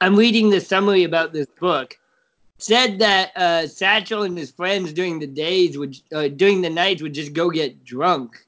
I'm 0.00 0.16
reading 0.16 0.50
the 0.50 0.60
summary 0.60 1.04
about 1.04 1.32
this 1.32 1.46
book. 1.60 1.98
Said 2.58 2.98
that 3.00 3.32
uh, 3.36 3.66
Satchel 3.66 4.22
and 4.22 4.38
his 4.38 4.50
friends 4.50 4.92
during 4.92 5.18
the 5.18 5.26
days 5.26 5.78
would 5.78 5.96
uh, 6.14 6.28
during 6.28 6.60
the 6.60 6.70
nights 6.70 7.02
would 7.02 7.14
just 7.14 7.32
go 7.32 7.50
get 7.50 7.82
drunk, 7.82 8.46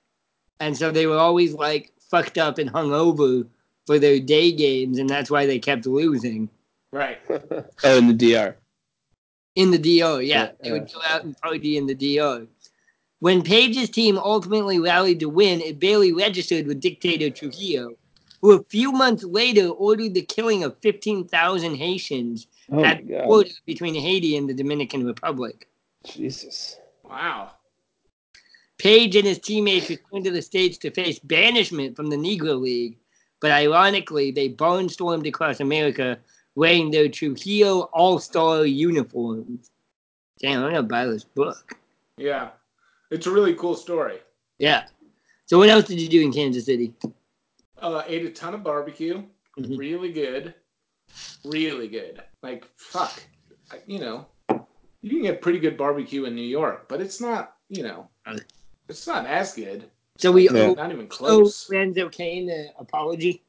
and 0.60 0.76
so 0.76 0.90
they 0.90 1.06
were 1.06 1.18
always 1.18 1.54
like 1.54 1.93
fucked 2.10 2.38
up 2.38 2.58
and 2.58 2.72
hungover 2.72 3.46
for 3.86 3.98
their 3.98 4.20
day 4.20 4.52
games, 4.52 4.98
and 4.98 5.08
that's 5.08 5.30
why 5.30 5.46
they 5.46 5.58
kept 5.58 5.86
losing 5.86 6.48
right 6.92 7.18
oh, 7.30 7.98
in 7.98 8.06
the 8.06 8.14
DR. 8.14 8.54
in 9.56 9.70
the 9.70 9.78
DR, 9.78 10.22
Yeah, 10.22 10.44
Yeah, 10.44 10.50
they 10.62 10.72
would 10.72 10.92
go 10.92 11.00
out 11.06 11.24
and 11.24 11.36
party 11.38 11.76
in 11.76 11.86
the 11.86 11.94
DO. 11.94 12.48
When 13.20 13.42
Paige's 13.42 13.88
team 13.88 14.18
ultimately 14.18 14.78
rallied 14.78 15.20
to 15.20 15.28
win, 15.28 15.60
it 15.60 15.80
barely 15.80 16.12
registered 16.12 16.66
with 16.66 16.80
dictator 16.80 17.30
Trujillo, 17.30 17.94
who 18.42 18.52
a 18.52 18.64
few 18.64 18.92
months 18.92 19.24
later 19.24 19.68
ordered 19.68 20.14
the 20.14 20.22
killing 20.22 20.62
of 20.62 20.76
15,000 20.78 21.74
Haitians 21.74 22.46
Oh 22.70 22.84
at 22.84 23.06
the 23.06 23.22
border 23.24 23.50
between 23.66 23.94
Haiti 23.94 24.36
and 24.36 24.48
the 24.48 24.54
Dominican 24.54 25.04
Republic. 25.04 25.68
Jesus. 26.04 26.78
wow 27.02 27.50
Paige 28.78 29.16
and 29.16 29.26
his 29.26 29.38
teammates 29.38 29.88
returned 29.88 30.24
to 30.24 30.30
the 30.30 30.42
States 30.42 30.76
to 30.78 30.90
face 30.90 31.18
banishment 31.18 31.94
from 31.96 32.08
the 32.10 32.16
Negro 32.16 32.60
League, 32.60 32.98
but 33.40 33.50
ironically, 33.50 34.30
they 34.30 34.48
barnstormed 34.48 35.26
across 35.28 35.60
America 35.60 36.18
wearing 36.56 36.90
their 36.90 37.08
Trujillo 37.08 37.82
All 37.92 38.18
Star 38.18 38.64
uniforms. 38.66 39.70
Damn, 40.40 40.62
I'm 40.64 40.70
gonna 40.70 40.82
buy 40.82 41.06
this 41.06 41.24
book. 41.24 41.76
yeah 42.18 42.50
it's 43.10 43.26
a 43.26 43.30
really 43.30 43.54
cool 43.54 43.74
story 43.74 44.18
Yeah. 44.58 44.84
So, 45.46 45.58
what 45.58 45.68
else 45.68 45.84
did 45.86 46.00
you 46.00 46.08
do 46.08 46.20
in 46.22 46.32
Kansas 46.32 46.64
City? 46.66 46.92
uh, 47.82 48.02
ate 48.06 48.24
a 48.24 48.30
ton 48.30 48.54
of 48.54 48.62
barbecue 48.62 49.22
Mhm. 49.58 49.78
really 49.78 50.12
good 50.12 50.54
really 51.44 51.86
good 51.88 52.22
like 52.42 52.64
fuck 52.76 53.22
I- 53.70 53.82
you 53.86 53.98
know 54.00 54.26
you 55.02 55.10
can 55.10 55.22
get 55.22 55.42
pretty 55.42 55.58
good 55.60 55.76
barbecue 55.76 56.24
in 56.24 56.34
new 56.34 56.42
york 56.60 56.88
but 56.88 57.00
it's 57.00 57.20
not 57.20 57.56
you 57.68 57.82
know 57.82 58.08
Uh. 58.26 58.38
It's 58.88 59.06
not 59.06 59.26
as 59.26 59.54
good 59.54 59.90
So, 60.18 60.30
we 60.32 60.48
Yeah. 60.48 60.68
owe, 60.70 60.74
not 60.74 60.90
even 60.92 61.06
owe 61.06 61.08
close 61.08 61.68
Lorenzo 61.70 62.08
Cain 62.08 62.50
an 62.50 62.70
apology. 62.78 63.42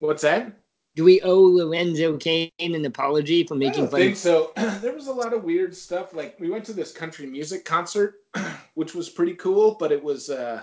what's 0.00 0.22
that 0.22 0.52
Do 0.94 1.04
we 1.04 1.20
owe 1.22 1.42
Lorenzo 1.42 2.16
Cain 2.16 2.50
an 2.60 2.84
apology 2.84 3.44
for 3.46 3.54
i 3.54 3.58
making 3.58 3.82
don't 3.82 3.90
fun? 3.90 4.00
think 4.00 4.16
so 4.16 4.52
there 4.80 4.92
was 4.94 5.08
a 5.08 5.12
lot 5.12 5.32
of 5.32 5.44
weird 5.44 5.74
stuff 5.76 6.14
like 6.14 6.38
we 6.40 6.50
went 6.50 6.64
to 6.66 6.72
this 6.72 6.92
country 6.92 7.26
music 7.26 7.64
concert 7.64 8.22
which 8.74 8.94
was 8.94 9.08
pretty 9.08 9.34
cool 9.34 9.76
but 9.78 9.92
it 9.92 10.02
was 10.02 10.30
uh 10.30 10.62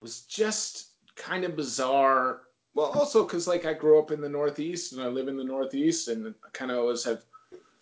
was 0.00 0.22
just 0.22 0.92
kind 1.14 1.44
of 1.44 1.56
bizarre 1.56 2.42
well 2.74 2.86
also 2.86 3.22
because 3.24 3.46
like 3.46 3.64
i 3.66 3.72
grew 3.74 3.98
up 3.98 4.10
in 4.10 4.20
the 4.20 4.28
northeast 4.28 4.92
and 4.92 5.02
i 5.02 5.06
live 5.06 5.28
in 5.28 5.36
the 5.36 5.44
northeast 5.44 6.08
and 6.08 6.26
i 6.44 6.48
kind 6.52 6.70
of 6.70 6.78
always 6.78 7.04
have 7.04 7.24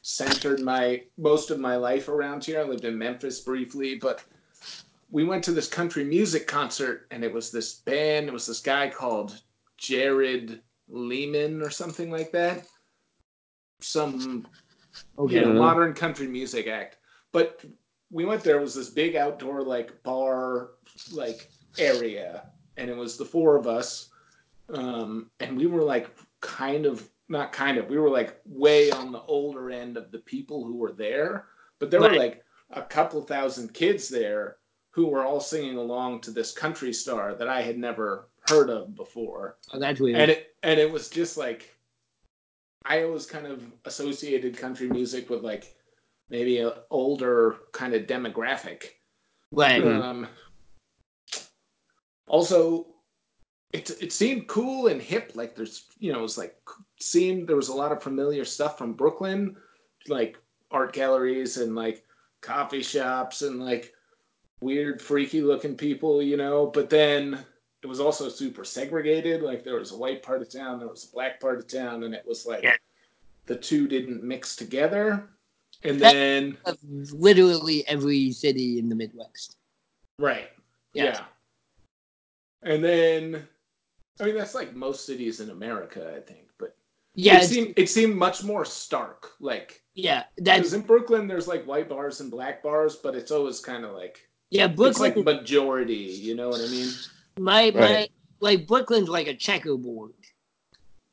centered 0.02 0.60
my 0.60 1.02
most 1.16 1.50
of 1.50 1.60
my 1.60 1.76
life 1.76 2.08
around 2.08 2.44
here 2.44 2.60
i 2.60 2.64
lived 2.64 2.84
in 2.84 2.96
memphis 2.98 3.40
briefly 3.40 3.94
but 3.96 4.22
we 5.10 5.24
went 5.24 5.42
to 5.44 5.52
this 5.52 5.68
country 5.68 6.04
music 6.04 6.46
concert 6.46 7.06
and 7.10 7.24
it 7.24 7.32
was 7.32 7.50
this 7.50 7.74
band 7.74 8.28
it 8.28 8.32
was 8.32 8.46
this 8.46 8.60
guy 8.60 8.88
called 8.88 9.40
jared 9.76 10.60
lehman 10.88 11.62
or 11.62 11.70
something 11.70 12.10
like 12.10 12.30
that 12.32 12.66
some 13.80 14.46
Okay. 15.18 15.34
you 15.36 15.40
know, 15.42 15.52
Yeah. 15.52 15.58
modern 15.58 15.94
country 15.94 16.26
music 16.26 16.66
act. 16.66 16.98
But 17.32 17.64
we 18.10 18.24
went 18.24 18.42
there. 18.42 18.58
It 18.58 18.62
was 18.62 18.74
this 18.74 18.90
big 18.90 19.14
outdoor 19.16 19.62
like 19.62 20.02
bar 20.02 20.70
like 21.12 21.50
area, 21.78 22.50
and 22.76 22.90
it 22.90 22.96
was 22.96 23.16
the 23.16 23.24
four 23.24 23.56
of 23.56 23.66
us, 23.66 24.10
um, 24.70 25.30
and 25.40 25.56
we 25.56 25.66
were 25.66 25.82
like 25.82 26.10
kind 26.40 26.86
of 26.86 27.08
not 27.28 27.52
kind 27.52 27.78
of 27.78 27.88
we 27.88 27.98
were 27.98 28.10
like 28.10 28.40
way 28.44 28.90
on 28.90 29.12
the 29.12 29.22
older 29.22 29.70
end 29.70 29.96
of 29.96 30.10
the 30.10 30.18
people 30.18 30.64
who 30.64 30.76
were 30.76 30.92
there, 30.92 31.46
but 31.78 31.90
there 31.90 32.00
were 32.00 32.16
like 32.16 32.42
a 32.70 32.82
couple 32.82 33.22
thousand 33.22 33.72
kids 33.72 34.08
there 34.08 34.56
who 34.92 35.06
were 35.06 35.24
all 35.24 35.40
singing 35.40 35.76
along 35.76 36.20
to 36.22 36.30
this 36.30 36.52
country 36.52 36.92
star 36.92 37.34
that 37.34 37.48
I 37.48 37.62
had 37.62 37.78
never 37.78 38.28
heard 38.48 38.70
of 38.70 38.94
before 38.96 39.56
Oh, 39.72 39.78
that's 39.78 40.00
weird. 40.00 40.18
and 40.18 40.30
it 40.30 40.54
and 40.62 40.78
it 40.80 40.90
was 40.90 41.08
just 41.08 41.36
like 41.36 41.74
I 42.86 43.02
always 43.04 43.26
kind 43.26 43.46
of 43.46 43.62
associated 43.84 44.56
country 44.56 44.88
music 44.88 45.28
with 45.30 45.42
like 45.42 45.76
maybe 46.30 46.58
an 46.58 46.72
older 46.90 47.56
kind 47.72 47.92
of 47.94 48.06
demographic. 48.06 48.84
right. 49.52 49.84
Um, 49.84 50.26
also, 52.26 52.86
it 53.72 53.90
it 54.00 54.12
seemed 54.12 54.48
cool 54.48 54.86
and 54.88 55.00
hip. 55.00 55.32
Like 55.34 55.54
there's 55.54 55.84
you 55.98 56.12
know 56.12 56.20
it 56.20 56.22
was 56.22 56.38
like 56.38 56.56
seemed 57.00 57.48
there 57.48 57.56
was 57.56 57.68
a 57.68 57.74
lot 57.74 57.92
of 57.92 58.02
familiar 58.02 58.44
stuff 58.44 58.78
from 58.78 58.94
Brooklyn, 58.94 59.56
like 60.08 60.38
art 60.70 60.92
galleries 60.92 61.56
and 61.58 61.74
like 61.74 62.04
coffee 62.40 62.82
shops 62.82 63.42
and 63.42 63.60
like 63.60 63.92
weird 64.60 65.00
freaky 65.00 65.40
looking 65.42 65.76
people, 65.76 66.22
you 66.22 66.36
know. 66.36 66.66
But 66.66 66.90
then 66.90 67.44
it 67.82 67.86
was 67.86 68.00
also 68.00 68.28
super 68.28 68.64
segregated. 68.64 69.42
Like 69.42 69.64
there 69.64 69.76
was 69.76 69.92
a 69.92 69.96
white 69.96 70.22
part 70.22 70.42
of 70.42 70.50
town, 70.50 70.78
there 70.78 70.88
was 70.88 71.04
a 71.04 71.12
black 71.12 71.40
part 71.40 71.58
of 71.58 71.66
town, 71.66 72.04
and 72.04 72.14
it 72.14 72.24
was 72.26 72.46
like 72.46 72.62
Yeah. 72.62 72.76
the 73.46 73.56
two 73.56 73.88
didn't 73.88 74.22
mix 74.22 74.56
together. 74.56 75.28
And 75.82 75.98
That- 76.00 76.12
then 76.12 76.58
literally 77.12 77.86
every 77.88 78.32
city 78.32 78.78
in 78.78 78.88
the 78.90 78.94
Midwest. 78.94 79.56
right, 80.18 80.50
Yeah. 80.92 81.04
yeah. 81.04 81.24
And 82.62 82.84
then 82.84 83.48
I 84.20 84.24
mean 84.24 84.34
that's 84.34 84.54
like 84.54 84.74
most 84.74 85.06
cities 85.06 85.40
in 85.40 85.48
America, 85.50 86.14
I 86.14 86.20
think. 86.20 86.48
But 86.58 86.76
Yeah, 87.14 87.40
it 87.40 87.46
seemed 87.48 87.72
it 87.78 87.88
seemed 87.88 88.16
much 88.16 88.44
more 88.44 88.66
stark. 88.66 89.32
Like 89.40 89.82
yeah, 89.94 90.24
because 90.36 90.44
that's 90.70 90.72
in 90.74 90.82
Brooklyn 90.82 91.26
there's 91.26 91.48
like 91.48 91.64
white 91.64 91.88
bars 91.88 92.20
and 92.20 92.30
black 92.30 92.62
bars, 92.62 92.96
but 92.96 93.14
it's 93.14 93.30
always 93.30 93.60
kind 93.60 93.86
of 93.86 93.92
like 93.94 94.28
yeah. 94.50 94.66
it's 94.66 94.76
Brooklyn, 94.76 95.14
like 95.14 95.24
majority. 95.24 95.94
You 95.94 96.34
know 96.34 96.48
what 96.48 96.60
I 96.60 96.68
mean? 96.68 96.88
my 97.38 97.70
my 97.70 97.80
Right. 97.80 98.12
like 98.40 98.66
Brooklyn's 98.66 99.08
like 99.08 99.26
a 99.28 99.34
checkerboard, 99.34 100.12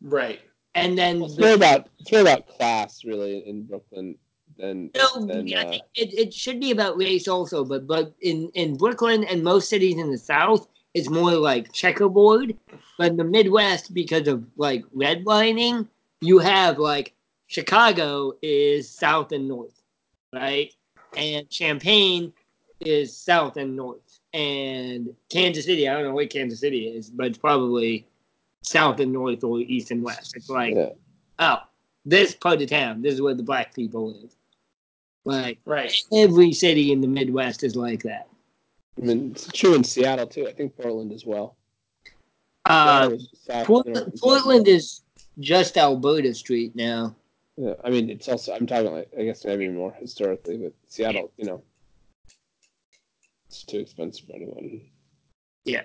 Right. 0.01 0.39
and 0.75 0.97
then 0.97 1.21
It's 1.23 1.37
more 1.37 1.53
about 1.53 1.89
it's 1.99 2.11
more 2.11 2.21
about 2.21 2.47
class 2.47 3.03
really 3.03 3.47
in 3.47 3.63
Brooklyn 3.63 4.15
than 4.57 4.89
No, 4.95 5.25
than 5.25 5.53
I 5.53 5.61
uh, 5.61 5.71
it, 5.95 6.13
it 6.13 6.33
should 6.33 6.59
be 6.59 6.71
about 6.71 6.97
race 6.97 7.27
also, 7.27 7.63
but 7.63 7.87
but 7.87 8.13
in, 8.21 8.49
in 8.55 8.75
Brooklyn 8.75 9.23
and 9.23 9.43
most 9.43 9.69
cities 9.69 9.97
in 9.97 10.11
the 10.11 10.17
South, 10.17 10.67
it's 10.93 11.09
more 11.09 11.33
like 11.33 11.71
checkerboard. 11.73 12.55
But 12.97 13.11
in 13.11 13.17
the 13.17 13.23
Midwest, 13.23 13.93
because 13.93 14.27
of 14.27 14.43
like 14.57 14.83
redlining, 14.95 15.87
you 16.21 16.39
have 16.39 16.79
like 16.79 17.13
Chicago 17.47 18.33
is 18.41 18.89
South 18.89 19.31
and 19.31 19.47
North, 19.47 19.81
right? 20.33 20.73
And 21.15 21.49
Champaign 21.49 22.33
is 22.79 23.15
South 23.15 23.57
and 23.57 23.75
North. 23.75 24.19
And 24.33 25.15
Kansas 25.29 25.65
City, 25.65 25.87
I 25.87 25.93
don't 25.93 26.03
know 26.03 26.13
what 26.13 26.29
Kansas 26.29 26.59
City 26.59 26.87
is, 26.87 27.09
but 27.09 27.27
it's 27.27 27.37
probably 27.37 28.05
South 28.61 28.99
and 28.99 29.11
North 29.11 29.43
or 29.43 29.59
East 29.59 29.91
and 29.91 30.03
West. 30.03 30.35
It's 30.35 30.49
like, 30.49 30.75
yeah. 30.75 30.89
oh, 31.39 31.57
this 32.05 32.35
part 32.35 32.61
of 32.61 32.69
town, 32.69 33.01
this 33.01 33.13
is 33.13 33.21
where 33.21 33.33
the 33.33 33.43
black 33.43 33.73
people 33.73 34.13
live. 34.13 34.33
Like 35.25 35.59
Right. 35.65 35.93
every 36.13 36.53
city 36.53 36.93
in 36.93 37.01
the 37.01 37.07
Midwest 37.07 37.63
is 37.63 37.75
like 37.75 38.03
that. 38.03 38.29
I 38.97 39.05
mean 39.05 39.31
it's 39.31 39.51
true 39.51 39.75
in 39.75 39.83
Seattle 39.83 40.25
too. 40.25 40.47
I 40.47 40.53
think 40.53 40.77
Portland 40.77 41.11
as 41.11 41.25
well. 41.25 41.57
Uh, 42.65 43.09
Seattle 43.09 43.13
is 43.13 43.29
south, 43.33 43.69
north, 43.69 43.85
Portland. 43.85 44.13
Portland 44.21 44.67
is 44.69 45.01
just 45.39 45.77
Alberta 45.77 46.33
Street 46.33 46.75
now. 46.75 47.13
Yeah, 47.57 47.73
I 47.83 47.89
mean, 47.89 48.09
it's 48.09 48.29
also 48.29 48.53
I'm 48.53 48.65
talking 48.65 48.91
like 48.91 49.09
I 49.19 49.23
guess 49.25 49.43
maybe 49.43 49.67
more 49.67 49.91
historically, 49.99 50.57
but 50.57 50.73
Seattle, 50.87 51.31
you 51.37 51.45
know, 51.45 51.61
it's 53.57 53.65
too 53.65 53.79
expensive 53.79 54.27
for 54.27 54.35
anyone. 54.35 54.81
Yeah. 55.65 55.83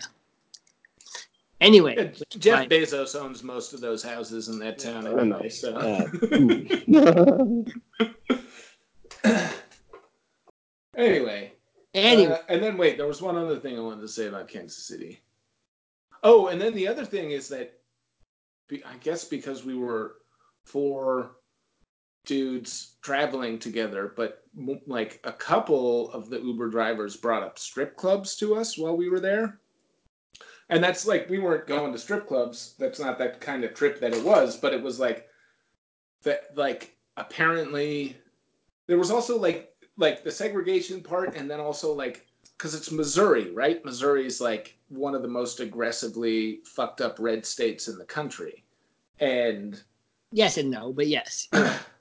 Anyway, 1.61 1.95
Yeah, 1.97 2.11
Jeff 2.39 2.59
Right. 2.59 2.69
Bezos 2.69 3.19
owns 3.19 3.43
most 3.43 3.73
of 3.73 3.81
those 3.81 4.03
houses 4.03 4.49
in 4.49 4.59
that 4.59 4.79
town 4.79 5.07
I 5.07 5.11
know. 5.13 5.19
anyway. 5.39 5.49
So. 5.49 5.75
Uh, 5.75 6.07
anyway, 10.97 11.53
anyway, 11.95 12.33
Uh, 12.33 12.39
and 12.49 12.63
then 12.63 12.77
wait, 12.77 12.97
there 12.97 13.07
was 13.07 13.23
one 13.23 13.37
other 13.37 13.59
thing 13.59 13.79
I 13.79 13.83
wanted 13.83 14.01
to 14.03 14.09
say 14.09 14.27
about 14.27 14.49
Kansas 14.49 14.85
City. 14.87 15.21
Oh, 16.23 16.49
and 16.49 16.61
then 16.61 16.75
the 16.75 16.89
other 16.89 17.05
thing 17.05 17.31
is 17.31 17.49
that 17.49 17.79
I 18.87 18.97
guess 19.01 19.25
because 19.25 19.65
we 19.65 19.75
were 19.77 20.17
four 20.65 21.37
dudes 22.25 22.97
traveling 23.03 23.59
together, 23.59 24.13
but 24.17 24.45
m- 24.57 24.81
like 24.87 25.21
a 25.25 25.33
couple 25.33 26.11
of 26.13 26.31
the 26.31 26.41
Uber 26.41 26.69
drivers 26.69 27.17
brought 27.17 27.43
up 27.43 27.59
strip 27.59 27.97
clubs 27.97 28.37
to 28.37 28.55
us 28.55 28.79
while 28.79 28.97
we 28.97 29.09
were 29.09 29.21
there. 29.21 29.61
And 30.69 30.83
that's 30.83 31.07
like 31.07 31.29
we 31.29 31.39
weren't 31.39 31.67
going 31.67 31.93
to 31.93 31.99
strip 31.99 32.27
clubs. 32.27 32.75
That's 32.79 33.01
not 33.01 33.19
that 33.19 33.41
kind 33.41 33.65
of 33.65 33.75
trip 33.75 34.01
that 34.01 34.15
it 34.15 34.25
was, 34.25 34.57
but 34.57 34.73
it 34.73 34.83
was 34.83 34.99
like 34.99 35.29
that 36.23 36.57
like 36.57 36.97
apparently 37.17 38.17
there 38.87 38.99
was 38.99 39.11
also 39.11 39.39
like 39.39 39.75
like 39.99 40.25
the 40.25 40.31
segregation 40.31 41.03
part 41.03 41.37
and 41.37 41.51
then 41.51 41.61
also 41.61 41.93
like 41.93 42.27
because 42.57 42.75
it's 42.75 42.93
Missouri, 42.93 43.51
right? 43.51 43.85
Missouri 43.85 44.25
is 44.25 44.41
like 44.41 44.79
one 44.89 45.15
of 45.15 45.23
the 45.23 45.29
most 45.29 45.61
aggressively 45.61 46.61
fucked 46.65 47.01
up 47.01 47.17
red 47.19 47.45
states 47.45 47.89
in 47.89 47.99
the 47.99 48.05
country. 48.05 48.65
And 49.19 49.81
yes 50.31 50.57
and 50.57 50.71
no, 50.71 50.93
but 50.93 51.09
yes. 51.09 51.49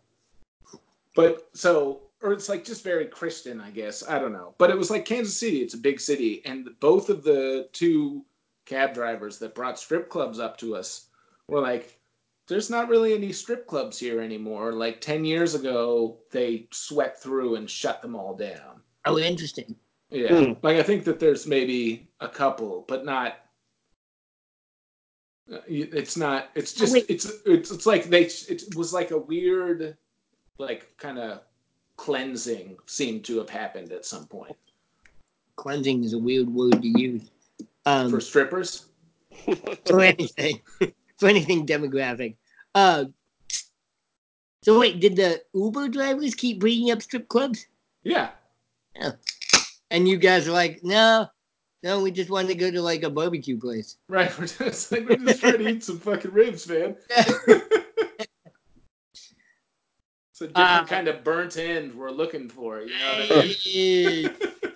but 1.15 1.49
so 1.53 2.01
or 2.21 2.33
it's 2.33 2.49
like 2.49 2.63
just 2.63 2.83
very 2.83 3.05
Christian, 3.05 3.59
I 3.59 3.71
guess. 3.71 4.07
I 4.07 4.19
don't 4.19 4.33
know. 4.33 4.53
But 4.57 4.69
it 4.69 4.77
was 4.77 4.91
like 4.91 5.05
Kansas 5.05 5.35
City, 5.37 5.61
it's 5.61 5.73
a 5.73 5.77
big 5.77 5.99
city, 5.99 6.41
and 6.45 6.69
both 6.79 7.09
of 7.09 7.23
the 7.23 7.67
two 7.73 8.23
cab 8.65 8.93
drivers 8.93 9.39
that 9.39 9.55
brought 9.55 9.79
strip 9.79 10.07
clubs 10.09 10.39
up 10.39 10.57
to 10.59 10.75
us 10.75 11.07
were 11.47 11.61
like, 11.61 11.99
There's 12.47 12.69
not 12.69 12.89
really 12.89 13.13
any 13.15 13.33
strip 13.33 13.65
clubs 13.67 13.97
here 13.99 14.21
anymore. 14.21 14.71
Like 14.73 15.01
ten 15.01 15.25
years 15.25 15.55
ago, 15.55 16.19
they 16.31 16.67
swept 16.71 17.21
through 17.23 17.55
and 17.55 17.69
shut 17.69 18.01
them 18.01 18.15
all 18.15 18.35
down. 18.35 18.81
Oh, 19.05 19.17
interesting. 19.17 19.75
Yeah. 20.11 20.45
Hmm. 20.45 20.53
Like 20.61 20.77
I 20.77 20.83
think 20.83 21.05
that 21.05 21.19
there's 21.19 21.47
maybe 21.47 22.07
a 22.19 22.27
couple, 22.27 22.85
but 22.87 23.03
not. 23.05 23.37
uh, 25.51 25.57
It's 25.67 26.17
not. 26.17 26.49
It's 26.53 26.73
just. 26.73 26.93
wait. 26.93 27.05
It's. 27.09 27.31
It's. 27.45 27.71
It's 27.71 27.85
like 27.85 28.05
they. 28.05 28.25
It 28.25 28.75
was 28.75 28.93
like 28.93 29.11
a 29.11 29.17
weird, 29.17 29.97
like 30.61 30.95
kind 30.97 31.19
of 31.19 31.41
cleansing 31.97 32.77
seemed 32.85 33.25
to 33.25 33.37
have 33.37 33.49
happened 33.49 33.91
at 33.91 34.05
some 34.05 34.25
point 34.25 34.55
Cleansing 35.61 36.03
is 36.03 36.13
a 36.13 36.17
weird 36.17 36.49
word 36.49 36.81
to 36.81 36.87
use. 36.99 37.29
Um, 37.85 38.09
for 38.09 38.19
strippers. 38.19 38.85
for 39.85 40.01
anything, 40.01 40.61
for 41.17 41.27
anything 41.27 41.67
demographic. 41.67 42.35
Uh, 42.73 43.05
so 44.63 44.79
wait, 44.79 44.99
did 44.99 45.15
the 45.15 45.41
Uber 45.53 45.89
drivers 45.89 46.35
keep 46.35 46.59
bringing 46.59 46.91
up 46.91 47.01
strip 47.01 47.27
clubs? 47.27 47.67
Yeah. 48.03 48.29
And 49.89 50.07
you 50.07 50.17
guys 50.17 50.47
are 50.47 50.51
like, 50.51 50.83
no, 50.83 51.27
no, 51.83 52.01
we 52.01 52.11
just 52.11 52.29
wanted 52.29 52.49
to 52.49 52.55
go 52.55 52.71
to 52.71 52.81
like 52.81 53.03
a 53.03 53.09
barbecue 53.09 53.59
place. 53.59 53.97
Right. 54.07 54.35
We're 54.39 54.47
just 54.47 54.91
like 54.91 55.07
we're 55.09 55.17
just 55.17 55.41
trying 55.41 55.57
to 55.59 55.67
eat 55.67 55.83
some 55.83 55.99
fucking 55.99 56.31
ribs, 56.31 56.67
man. 56.67 56.95
It's 60.41 60.49
a 60.49 60.53
different 60.53 60.81
Uh, 60.81 60.85
kind 60.85 61.07
of 61.07 61.23
burnt 61.23 61.57
end 61.57 61.93
we're 61.93 62.09
looking 62.09 62.49
for. 62.49 62.81
You 62.81 62.97
know 62.97 63.25
what 63.29 63.45
I 63.45 63.55
mean? 63.65 64.35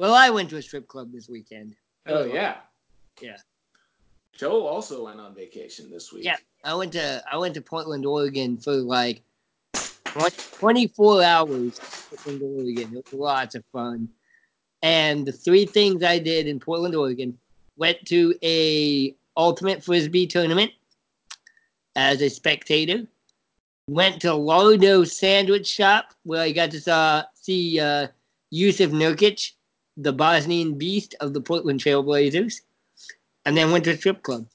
Well, 0.00 0.12
I 0.12 0.28
went 0.28 0.50
to 0.50 0.56
a 0.56 0.62
strip 0.62 0.88
club 0.88 1.12
this 1.12 1.28
weekend. 1.28 1.76
Oh 2.08 2.24
yeah. 2.24 2.56
Yeah. 3.20 3.36
Joel 4.32 4.66
also 4.66 5.04
went 5.04 5.20
on 5.20 5.36
vacation 5.36 5.88
this 5.88 6.12
week. 6.12 6.24
Yeah. 6.24 6.36
I 6.64 6.74
went 6.74 6.92
to 6.94 7.22
I 7.30 7.36
went 7.36 7.54
to 7.54 7.60
Portland, 7.60 8.04
Oregon 8.04 8.56
for 8.56 8.72
like 8.72 9.22
24 10.58 11.22
hours. 11.22 11.78
Portland, 12.10 12.42
Oregon. 12.42 12.96
It 12.96 13.04
was 13.04 13.20
lots 13.20 13.54
of 13.54 13.64
fun. 13.66 14.08
And 14.82 15.24
the 15.24 15.32
three 15.32 15.64
things 15.64 16.02
I 16.02 16.18
did 16.18 16.48
in 16.48 16.58
Portland, 16.58 16.96
Oregon, 16.96 17.38
went 17.76 18.04
to 18.06 18.34
a 18.42 19.14
ultimate 19.36 19.84
frisbee 19.84 20.26
tournament 20.26 20.72
as 21.94 22.20
a 22.20 22.28
spectator. 22.28 23.06
Went 23.88 24.22
to 24.22 24.28
Lardo 24.28 25.06
Sandwich 25.06 25.66
Shop 25.66 26.14
where 26.22 26.40
I 26.40 26.52
got 26.52 26.70
to 26.70 26.80
saw, 26.80 27.22
see 27.34 27.78
uh, 27.78 28.06
Jusuf 28.52 28.90
Nurkic, 28.90 29.52
the 29.98 30.12
Bosnian 30.12 30.78
beast 30.78 31.14
of 31.20 31.34
the 31.34 31.40
Portland 31.40 31.80
Trailblazers, 31.80 32.62
and 33.44 33.54
then 33.54 33.70
went 33.72 33.84
to 33.84 33.90
a 33.90 33.96
strip 33.96 34.22
club. 34.22 34.46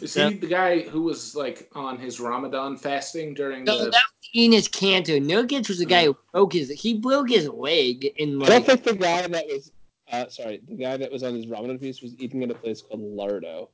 Is 0.00 0.14
he 0.14 0.34
the 0.34 0.46
guy 0.46 0.80
who 0.80 1.02
was 1.02 1.34
like 1.34 1.68
on 1.74 1.98
his 1.98 2.20
Ramadan 2.20 2.76
fasting 2.76 3.34
during 3.34 3.66
So 3.66 3.78
the? 3.78 3.90
that 3.90 3.92
was 3.92 4.28
Enes 4.36 4.70
Kanter. 4.70 5.20
Nurkic 5.20 5.68
was 5.68 5.78
the 5.78 5.86
guy 5.86 6.04
who 6.04 6.16
broke 6.32 6.52
his 6.52 6.70
he 6.70 6.94
broke 6.94 7.30
his 7.30 7.48
leg 7.48 8.04
in 8.16 8.40
I 8.42 8.46
don't 8.46 8.48
like 8.50 8.64
think 8.66 8.84
the 8.84 8.94
guy 8.94 9.26
that 9.26 9.46
was 9.48 9.72
uh, 10.12 10.28
sorry, 10.28 10.60
the 10.68 10.76
guy 10.76 10.96
that 10.96 11.10
was 11.10 11.24
on 11.24 11.34
his 11.34 11.48
Ramadan 11.48 11.80
feast 11.80 12.00
was 12.00 12.14
eating 12.20 12.44
at 12.44 12.50
a 12.52 12.54
place 12.54 12.80
called 12.80 13.00
Lardo. 13.00 13.68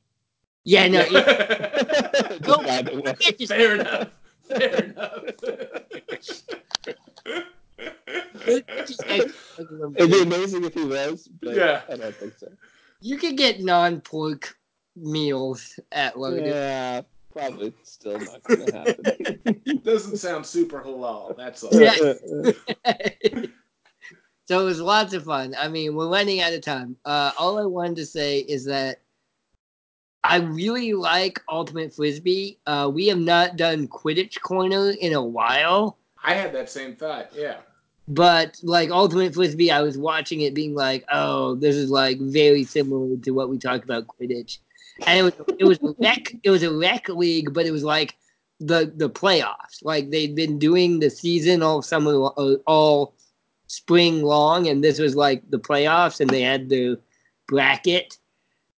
Yeah, 0.63 0.87
no, 0.87 1.01
Yeah. 1.11 2.37
Go- 2.41 2.57
by 2.63 2.81
the 2.81 3.01
way. 3.05 3.15
it 3.19 3.37
just- 3.37 3.51
Fair 3.51 3.75
enough. 3.75 4.07
Fair 4.59 4.83
enough. 4.85 5.23
It'd 8.45 10.11
be 10.11 10.21
amazing 10.21 10.63
if 10.65 10.73
he 10.73 10.83
was, 10.85 11.27
but 11.41 11.55
Yeah. 11.55 11.81
I 11.89 11.95
don't 11.95 12.15
think 12.15 12.33
so. 12.37 12.51
you 13.01 13.17
could 13.17 13.37
get 13.37 13.59
non-pork 13.61 14.55
meals 14.95 15.79
at 15.91 16.17
Logan. 16.19 16.45
Yeah, 16.45 17.01
probably 17.31 17.73
still 17.83 18.19
not 18.19 18.43
gonna 18.43 18.71
happen. 18.71 19.81
Doesn't 19.83 20.17
sound 20.17 20.45
super 20.45 20.81
halal. 20.81 21.35
That's 21.35 21.63
all. 21.63 21.73
Yeah. 21.73 21.95
so 24.45 24.61
it 24.61 24.63
was 24.63 24.79
lots 24.81 25.13
of 25.13 25.23
fun. 25.25 25.55
I 25.57 25.67
mean, 25.67 25.95
we're 25.95 26.09
running 26.09 26.41
out 26.41 26.53
of 26.53 26.61
time. 26.61 26.95
Uh, 27.05 27.31
all 27.39 27.57
I 27.59 27.65
wanted 27.65 27.95
to 27.97 28.05
say 28.05 28.39
is 28.39 28.65
that 28.65 29.01
I 30.23 30.37
really 30.37 30.93
like 30.93 31.41
Ultimate 31.49 31.93
Frisbee. 31.93 32.57
Uh, 32.65 32.89
we 32.93 33.07
have 33.07 33.19
not 33.19 33.57
done 33.57 33.87
Quidditch 33.87 34.39
Corner 34.41 34.91
in 34.91 35.13
a 35.13 35.21
while, 35.23 35.97
I 36.23 36.33
had 36.33 36.53
that 36.53 36.69
same 36.69 36.95
thought. 36.95 37.31
Yeah. 37.35 37.57
but 38.07 38.59
like 38.63 38.89
Ultimate 38.89 39.33
Frisbee, 39.33 39.71
I 39.71 39.81
was 39.81 39.97
watching 39.97 40.41
it 40.41 40.53
being 40.53 40.73
like, 40.75 41.05
oh, 41.11 41.55
this 41.55 41.75
is 41.75 41.89
like 41.89 42.19
very 42.19 42.63
similar 42.63 43.17
to 43.17 43.31
what 43.31 43.49
we 43.49 43.57
talked 43.57 43.83
about 43.83 44.07
Quidditch. 44.07 44.59
And 45.05 45.19
it 45.19 45.23
was 45.23 45.33
it 45.59 45.65
was 45.65 45.79
a 45.83 45.95
rec 45.99 46.33
it 46.43 46.49
was 46.49 46.63
a 46.63 46.73
rec 46.73 47.09
league, 47.09 47.53
but 47.53 47.65
it 47.65 47.71
was 47.71 47.83
like 47.83 48.15
the 48.59 48.91
the 48.95 49.09
playoffs. 49.09 49.83
Like 49.83 50.09
they'd 50.09 50.35
been 50.35 50.59
doing 50.59 50.99
the 50.99 51.09
season 51.09 51.63
all 51.63 51.81
summer 51.81 52.13
all 52.13 53.15
spring 53.67 54.21
long, 54.23 54.67
and 54.67 54.83
this 54.83 54.99
was 54.99 55.15
like 55.15 55.49
the 55.49 55.59
playoffs, 55.59 56.19
and 56.19 56.29
they 56.29 56.41
had 56.41 56.69
the 56.69 56.99
bracket. 57.47 58.17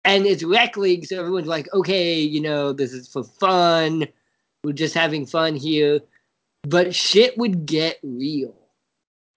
And 0.04 0.26
it's 0.26 0.42
rec 0.42 0.76
league, 0.76 1.06
so 1.06 1.18
everyone's 1.18 1.46
like, 1.46 1.72
okay, 1.72 2.18
you 2.20 2.40
know, 2.40 2.72
this 2.72 2.92
is 2.92 3.08
for 3.08 3.24
fun. 3.24 4.06
We're 4.62 4.72
just 4.72 4.94
having 4.94 5.24
fun 5.26 5.56
here. 5.56 6.00
But 6.62 6.94
shit 6.94 7.36
would 7.38 7.66
get 7.66 7.98
real, 8.02 8.54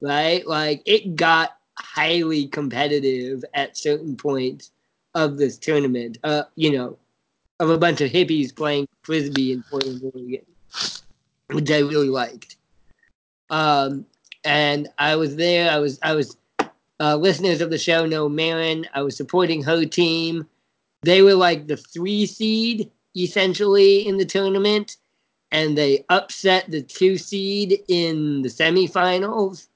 right? 0.02 0.46
Like 0.46 0.82
it 0.86 1.16
got 1.16 1.58
highly 1.78 2.48
competitive 2.48 3.44
at 3.54 3.78
certain 3.78 4.16
points 4.16 4.72
of 5.16 5.38
this 5.38 5.58
tournament. 5.58 6.18
Uh, 6.24 6.44
you 6.56 6.72
know, 6.72 6.98
of 7.60 7.70
a 7.70 7.78
bunch 7.78 8.02
of 8.02 8.12
hippies 8.12 8.56
playing 8.56 8.88
frisbee 9.04 9.52
in 9.52 9.64
Portland, 9.70 10.02
Oregon, 10.04 10.46
which 11.48 11.72
I 11.72 11.80
really 11.80 12.10
liked. 12.10 12.58
Um, 13.50 14.06
and 14.44 14.88
I 14.98 15.16
was 15.16 15.36
there. 15.36 15.72
I 15.72 15.80
was 15.80 16.00
I 16.04 16.14
was 16.14 16.38
uh, 17.00 17.16
listeners 17.16 17.62
of 17.62 17.70
the 17.70 17.78
show 17.78 18.06
know 18.06 18.30
Marin. 18.30 18.88
I 18.94 19.02
was 19.02 19.16
supporting 19.16 19.64
her 19.64 19.86
team. 19.86 20.48
They 21.08 21.22
were 21.22 21.36
like 21.36 21.68
the 21.68 21.78
three 21.78 22.26
seed 22.26 22.92
essentially 23.16 24.06
in 24.06 24.18
the 24.18 24.26
tournament, 24.26 24.98
and 25.54 25.78
they 25.78 26.04
upset 26.10 26.70
the 26.70 26.82
two 26.82 27.18
seed 27.18 27.80
in 27.88 28.42
the 28.42 28.50
semifinals, 28.50 29.68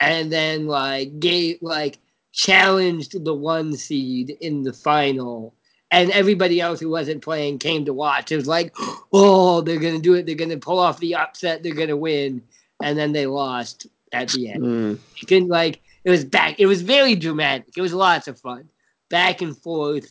and 0.00 0.32
then 0.32 0.66
like 0.66 1.20
gave 1.20 1.58
like 1.60 1.98
challenged 2.32 3.22
the 3.26 3.34
one 3.34 3.76
seed 3.76 4.30
in 4.40 4.62
the 4.62 4.72
final. 4.72 5.54
And 5.90 6.10
everybody 6.12 6.62
else 6.62 6.80
who 6.80 6.88
wasn't 6.88 7.20
playing 7.20 7.58
came 7.58 7.84
to 7.84 7.92
watch. 7.92 8.32
It 8.32 8.36
was 8.36 8.46
like, 8.46 8.74
oh, 9.12 9.60
they're 9.60 9.78
gonna 9.78 9.98
do 9.98 10.14
it. 10.14 10.24
They're 10.24 10.34
gonna 10.34 10.56
pull 10.56 10.78
off 10.78 10.98
the 10.98 11.14
upset. 11.14 11.62
They're 11.62 11.74
gonna 11.74 11.94
win, 11.94 12.40
and 12.82 12.98
then 12.98 13.12
they 13.12 13.26
lost 13.26 13.86
at 14.14 14.28
the 14.28 14.48
end. 14.48 14.62
Mm. 14.62 14.98
You 15.16 15.26
couldn't 15.26 15.48
like 15.48 15.82
it 16.04 16.10
was 16.10 16.24
back. 16.24 16.58
It 16.58 16.64
was 16.64 16.80
very 16.80 17.16
dramatic. 17.16 17.76
It 17.76 17.82
was 17.82 17.92
lots 17.92 18.28
of 18.28 18.40
fun, 18.40 18.70
back 19.10 19.42
and 19.42 19.54
forth, 19.54 20.10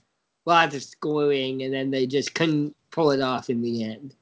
lots 0.49 0.75
of 0.75 0.83
scoring, 0.83 1.63
and 1.63 1.73
then 1.73 1.91
they 1.91 2.05
just 2.05 2.35
couldn't 2.35 2.75
pull 2.91 3.11
it 3.11 3.21
off 3.21 3.49
in 3.49 3.61
the 3.61 3.83
end. 3.83 4.15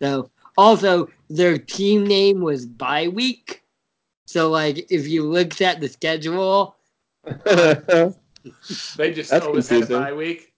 So 0.00 0.30
also 0.56 1.08
their 1.28 1.58
team 1.58 2.06
name 2.06 2.40
was 2.40 2.66
Bye 2.66 3.08
Week. 3.08 3.62
So 4.26 4.50
like 4.50 4.90
if 4.90 5.06
you 5.06 5.24
looked 5.28 5.60
at 5.60 5.80
the 5.80 5.88
schedule, 5.88 6.76
They 8.96 9.12
just 9.12 9.30
That's 9.30 9.46
always 9.46 9.68
had 9.68 9.84
a 9.84 9.86
bye 9.86 10.12
week. 10.12 10.52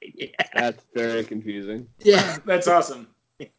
Yeah. 0.00 0.28
That's 0.54 0.82
very 0.94 1.24
confusing. 1.24 1.88
yeah, 1.98 2.38
That's 2.44 2.68
awesome. 2.68 3.08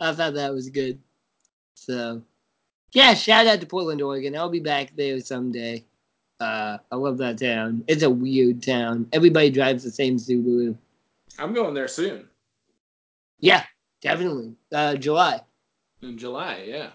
I 0.00 0.12
thought 0.12 0.34
that 0.34 0.52
was 0.52 0.68
good. 0.68 1.00
So 1.74 2.22
yeah, 2.92 3.14
shout 3.14 3.46
out 3.46 3.60
to 3.60 3.66
Portland, 3.66 4.02
Oregon. 4.02 4.36
I'll 4.36 4.50
be 4.50 4.60
back 4.60 4.94
there 4.94 5.18
someday. 5.20 5.84
Uh, 6.40 6.78
I 6.92 6.96
love 6.96 7.18
that 7.18 7.38
town. 7.38 7.84
It's 7.88 8.02
a 8.02 8.10
weird 8.10 8.62
town. 8.62 9.08
Everybody 9.12 9.50
drives 9.50 9.82
the 9.82 9.90
same 9.90 10.16
Subaru. 10.16 10.76
I'm 11.38 11.52
going 11.52 11.74
there 11.74 11.88
soon 11.88 12.28
Yeah, 13.40 13.64
definitely. 14.00 14.54
Uh, 14.72 14.94
July. 14.96 15.40
in 16.02 16.16
July. 16.16 16.64
Yeah. 16.66 16.90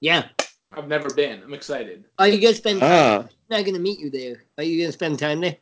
Yeah. 0.00 0.28
I've 0.72 0.88
never 0.88 1.08
been. 1.10 1.42
I'm 1.42 1.54
excited. 1.54 2.04
Are 2.18 2.28
you 2.28 2.40
gonna 2.40 2.54
spend? 2.54 2.80
Ah, 2.82 3.20
I'm 3.20 3.28
not 3.48 3.64
gonna 3.64 3.78
meet 3.78 3.98
you 3.98 4.10
there. 4.10 4.44
Are 4.58 4.64
you 4.64 4.82
gonna 4.82 4.92
spend 4.92 5.18
time 5.18 5.40
there? 5.40 5.56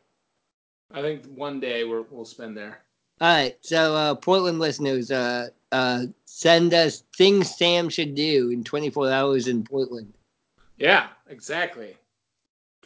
I 0.91 1.03
think 1.03 1.25
one 1.27 1.61
day 1.61 1.85
we're, 1.85 2.03
we'll 2.11 2.25
spend 2.25 2.57
there. 2.57 2.81
All 3.21 3.29
right. 3.29 3.57
So, 3.61 3.95
uh, 3.95 4.15
Portland 4.17 4.59
listeners, 4.59 5.11
uh, 5.11 5.49
uh, 5.71 6.07
send 6.25 6.75
us 6.75 7.05
things 7.17 7.55
Sam 7.57 7.89
should 7.89 8.15
do 8.15 8.51
in 8.51 8.65
24 8.65 9.11
hours 9.11 9.47
in 9.47 9.63
Portland. 9.63 10.13
Yeah, 10.85 11.07
exactly. 11.31 11.97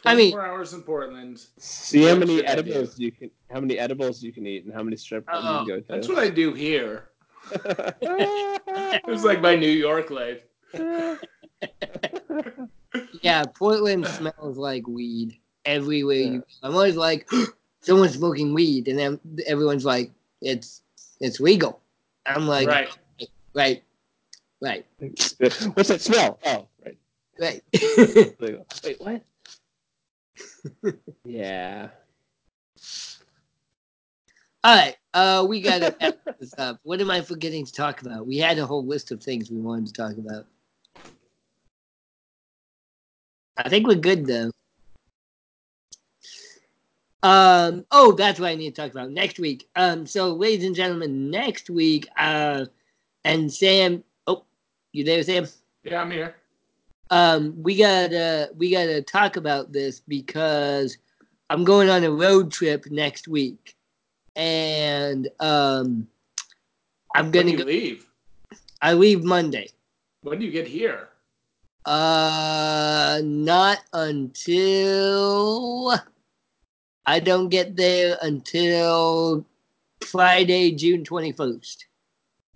I 0.05 0.15
mean- 0.15 0.31
24 0.31 0.47
hours 0.47 0.73
in 0.73 0.83
Portland. 0.83 1.45
see 1.57 2.03
how 2.03 2.15
many 2.15 2.37
should 2.37 2.45
I 2.45 2.55
do? 2.55 2.59
edibles 2.61 2.97
you 2.97 3.11
can, 3.11 3.29
how 3.51 3.59
many 3.59 3.77
edibles 3.77 4.23
you 4.23 4.31
can 4.31 4.47
eat, 4.47 4.63
and 4.63 4.73
how 4.73 4.83
many 4.83 4.95
strip 4.95 5.27
clubs 5.27 5.45
Oh, 5.45 5.51
you 5.51 5.57
can 5.57 5.67
go 5.67 5.79
to. 5.81 5.85
That's 5.89 6.07
what 6.07 6.19
I 6.19 6.29
do 6.29 6.53
here. 6.53 7.09
It's 9.11 9.23
like 9.25 9.41
my 9.41 9.55
New 9.55 9.69
York 9.69 10.09
life. 10.09 10.41
Yeah, 13.21 13.43
Portland 13.45 14.07
smells 14.07 14.57
like 14.57 14.87
weed 14.87 15.37
everywhere 15.65 16.15
you. 16.15 16.43
I'm 16.63 16.73
always 16.73 16.95
like, 16.95 17.29
someone's 17.81 18.13
smoking 18.13 18.53
weed, 18.53 18.87
and 18.87 18.97
then 18.97 19.19
everyone's 19.45 19.85
like, 19.85 20.09
it's 20.41 20.81
it's 21.19 21.39
legal. 21.39 21.81
I'm 22.25 22.47
like, 22.47 22.67
right. 22.67 22.89
right, 23.53 23.83
right, 24.61 24.85
What's 24.99 25.89
that 25.89 26.01
smell? 26.01 26.39
Oh, 26.45 26.68
right. 27.39 27.63
right. 28.39 28.65
Wait, 28.83 29.01
what? 29.01 29.23
yeah. 31.25 31.89
All 34.63 34.75
right, 34.75 34.97
uh, 35.13 35.45
we 35.47 35.61
gotta 35.61 35.95
wrap 36.01 36.17
this 36.39 36.53
up. 36.57 36.79
What 36.83 36.99
am 36.99 37.09
I 37.09 37.21
forgetting 37.21 37.65
to 37.65 37.71
talk 37.71 38.01
about? 38.01 38.27
We 38.27 38.37
had 38.37 38.59
a 38.59 38.65
whole 38.65 38.85
list 38.85 39.11
of 39.11 39.23
things 39.23 39.49
we 39.49 39.59
wanted 39.59 39.87
to 39.87 39.93
talk 39.93 40.17
about. 40.17 40.45
I 43.55 43.69
think 43.69 43.87
we're 43.87 43.95
good 43.95 44.25
though. 44.25 44.51
Um. 47.23 47.85
Oh, 47.91 48.13
that's 48.13 48.39
what 48.39 48.49
I 48.49 48.55
need 48.55 48.75
to 48.75 48.81
talk 48.81 48.91
about 48.91 49.11
next 49.11 49.39
week. 49.39 49.69
Um. 49.75 50.05
So, 50.05 50.33
ladies 50.33 50.65
and 50.65 50.75
gentlemen, 50.75 51.29
next 51.29 51.69
week, 51.69 52.07
uh, 52.17 52.65
and 53.23 53.51
Sam. 53.51 54.03
Oh, 54.27 54.43
you 54.91 55.05
there, 55.05 55.23
Sam? 55.23 55.47
Yeah, 55.83 56.01
I'm 56.01 56.11
here. 56.11 56.35
Um, 57.09 57.53
we 57.61 57.75
gotta 57.75 58.49
we 58.55 58.71
gotta 58.71 59.01
talk 59.01 59.35
about 59.35 59.71
this 59.71 59.99
because 59.99 60.97
I'm 61.49 61.63
going 61.63 61.89
on 61.89 62.03
a 62.03 62.11
road 62.11 62.51
trip 62.51 62.85
next 62.91 63.27
week, 63.27 63.75
and 64.35 65.27
um, 65.39 66.07
I'm 67.15 67.31
gonna 67.31 67.55
go. 67.55 67.63
leave? 67.63 68.05
I 68.81 68.93
leave 68.93 69.23
Monday. 69.23 69.69
When 70.21 70.39
do 70.39 70.45
you 70.45 70.51
get 70.51 70.67
here? 70.67 71.09
Uh, 71.85 73.21
not 73.23 73.79
until 73.93 74.79
I 77.05 77.19
don't 77.19 77.49
get 77.49 77.75
there 77.75 78.17
until 78.21 79.45
Friday, 80.05 80.71
June 80.71 81.03
twenty 81.03 81.31
first. 81.31 81.87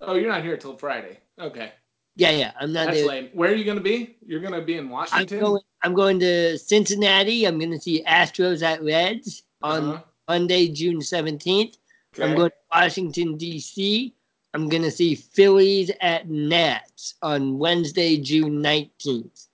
Oh, 0.01 0.16
you're 0.16 0.30
not 0.30 0.43
here 0.43 0.58
till 0.58 0.78
Friday. 0.78 1.18
Okay. 1.39 1.72
Yeah, 2.16 2.30
yeah, 2.32 2.51
I'm 2.59 2.72
not 2.72 2.88
That's 2.88 3.03
lame. 3.03 3.30
Where 3.34 3.51
are 3.51 3.55
you 3.55 3.64
going 3.66 3.78
to 3.78 3.84
be? 3.84 4.18
You're 4.26 4.39
going 4.39 4.53
to 4.53 4.61
be 4.61 4.74
in 4.78 4.86
I'm 4.86 4.89
Washington? 4.91 5.39
going. 5.39 5.61
I'm 5.82 5.93
going 5.93 6.20
to 6.20 6.57
Cincinnati. 6.59 7.45
I'm 7.45 7.57
going 7.57 7.72
to 7.72 7.80
see 7.80 8.03
Astros 8.03 8.61
at 8.61 8.84
Reds 8.84 9.43
on 9.64 9.84
Uh-huh. 9.84 10.03
Monday, 10.28 10.68
June 10.70 11.01
seventeenth. 11.01 11.78
I'm 12.22 12.36
going 12.36 12.51
to 12.51 12.55
Washington, 12.72 13.38
D.C. 13.38 14.14
I'm 14.53 14.70
going 14.70 14.84
to 14.84 14.91
see 14.91 15.16
Phillies 15.16 15.89
at 15.99 16.30
Nats 16.30 17.16
on 17.24 17.57
Wednesday, 17.57 18.18
June 18.18 18.61
19th. 18.61 19.47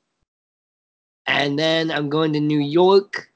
And 1.26 1.57
then 1.57 1.89
I'm 1.89 2.10
going 2.10 2.34
to 2.34 2.41
New 2.41 2.60
York. 2.60 3.32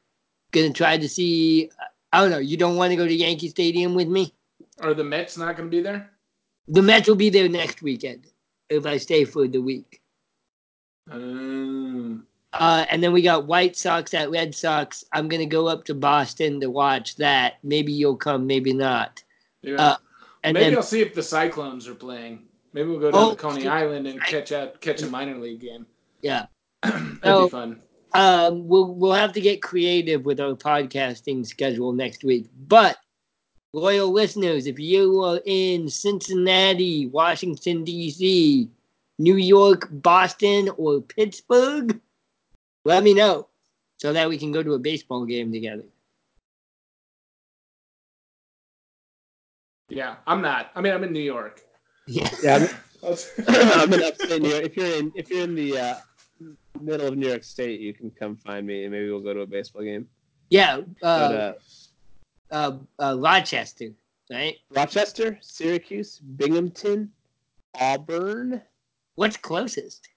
Going 0.51 0.73
to 0.73 0.77
try 0.77 0.97
to 0.97 1.07
see. 1.07 1.71
I 2.11 2.19
don't 2.21 2.31
know. 2.31 2.37
You 2.39 2.57
don't 2.57 2.75
want 2.75 2.91
to 2.91 2.97
go 2.97 3.07
to 3.07 3.13
Yankee 3.13 3.47
Stadium 3.47 3.95
with 3.95 4.09
me? 4.09 4.33
Are 4.81 4.93
the 4.93 5.05
Mets 5.05 5.37
not 5.37 5.55
going 5.55 5.69
to 5.69 5.75
be 5.75 5.81
there? 5.81 6.09
The 6.67 6.81
Mets 6.81 7.07
will 7.07 7.15
be 7.15 7.29
there 7.29 7.47
next 7.47 7.81
weekend 7.81 8.27
if 8.69 8.85
I 8.85 8.97
stay 8.97 9.25
for 9.25 9.47
the 9.47 9.59
week. 9.61 10.01
Um, 11.09 12.25
Uh, 12.53 12.85
and 12.89 13.01
then 13.03 13.11
we 13.11 13.21
got 13.23 13.47
White 13.47 13.75
Sox 13.75 14.13
at 14.13 14.29
Red 14.29 14.53
Sox. 14.53 15.03
I'm 15.11 15.27
gonna 15.27 15.45
go 15.47 15.67
up 15.67 15.85
to 15.85 15.95
Boston 15.95 16.59
to 16.61 16.69
watch 16.69 17.15
that. 17.15 17.55
Maybe 17.63 17.91
you'll 17.91 18.15
come, 18.15 18.45
maybe 18.45 18.73
not. 18.73 19.23
Yeah. 19.63 19.75
Uh, 19.75 19.97
and 20.43 20.53
Maybe 20.53 20.65
then 20.65 20.75
I'll 20.77 20.83
see 20.83 21.01
if 21.01 21.13
the 21.15 21.23
Cyclones 21.23 21.87
are 21.87 21.95
playing. 21.95 22.43
Maybe 22.73 22.89
we'll 22.89 22.99
go 22.99 23.11
down 23.11 23.21
Oh, 23.23 23.29
to 23.31 23.35
Coney 23.35 23.67
Island 23.67 24.05
and 24.07 24.21
catch 24.21 24.51
out 24.51 24.79
catch 24.81 25.01
a 25.01 25.07
minor 25.07 25.37
league 25.37 25.61
game. 25.61 25.85
yeah, 26.21 26.45
That'd 26.83 27.19
Oh. 27.23 27.45
be 27.45 27.49
fun. 27.49 27.81
um, 28.13 28.67
we'll 28.67 28.93
we'll 28.93 29.13
have 29.13 29.33
to 29.33 29.41
get 29.41 29.61
creative 29.63 30.23
with 30.25 30.39
our 30.39 30.53
podcasting 30.53 31.45
schedule 31.47 31.91
next 31.91 32.23
week. 32.23 32.49
But 32.67 32.97
loyal 33.73 34.11
listeners, 34.11 34.67
if 34.67 34.79
you 34.79 35.21
are 35.23 35.41
in 35.45 35.89
Cincinnati, 35.89 37.07
Washington 37.07 37.83
D.C., 37.83 38.69
New 39.19 39.35
York, 39.35 39.87
Boston, 39.91 40.69
or 40.77 41.01
Pittsburgh, 41.01 41.99
let 42.85 43.03
me 43.03 43.13
know 43.13 43.47
so 43.97 44.13
that 44.13 44.29
we 44.29 44.37
can 44.37 44.51
go 44.51 44.63
to 44.63 44.73
a 44.73 44.79
baseball 44.79 45.25
game 45.25 45.51
together. 45.51 45.83
Yeah, 49.89 50.15
I'm 50.25 50.41
not. 50.41 50.71
I 50.75 50.81
mean, 50.81 50.93
I'm 50.93 51.03
in 51.03 51.13
New 51.13 51.19
York. 51.19 51.61
Yeah. 52.07 52.29
Yeah, 52.41 52.67
I'm, 53.03 53.15
I'm 53.47 53.93
in 53.93 54.03
upstate 54.03 54.41
New 54.41 54.49
York. 54.49 54.63
If 54.63 54.77
you're 54.77 54.97
in 54.97 55.11
if 55.15 55.29
you're 55.29 55.43
in 55.43 55.55
the 55.55 55.77
uh, 55.77 55.95
middle 56.81 57.07
of 57.07 57.17
New 57.17 57.27
York 57.27 57.43
State, 57.43 57.79
you 57.79 57.93
can 57.93 58.09
come 58.11 58.35
find 58.35 58.65
me, 58.65 58.83
and 58.83 58.91
maybe 58.91 59.09
we'll 59.09 59.21
go 59.21 59.33
to 59.33 59.41
a 59.41 59.45
baseball 59.45 59.83
game. 59.83 60.07
Yeah. 60.49 60.81
But, 61.01 61.07
Uh, 61.07 61.53
uh, 62.53 62.77
uh, 62.99 63.17
Rochester, 63.19 63.89
right? 64.31 64.55
Rochester, 64.69 65.37
Syracuse, 65.41 66.19
Binghamton, 66.19 67.11
Auburn. 67.79 68.61
What's 69.15 69.37
closest? 69.37 70.07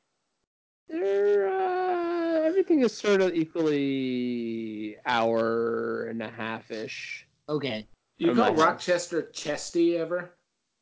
They're, 0.88 1.48
uh, 1.48 2.42
everything 2.42 2.82
is 2.82 2.96
sort 2.96 3.20
of 3.20 3.34
equally 3.34 4.96
hour 5.06 6.04
and 6.04 6.22
a 6.22 6.30
half 6.30 6.70
ish. 6.70 7.26
Okay. 7.48 7.86
You 8.18 8.34
call 8.34 8.52
not- 8.54 8.58
Rochester 8.58 9.30
Chesty 9.32 9.96
ever? 9.98 10.30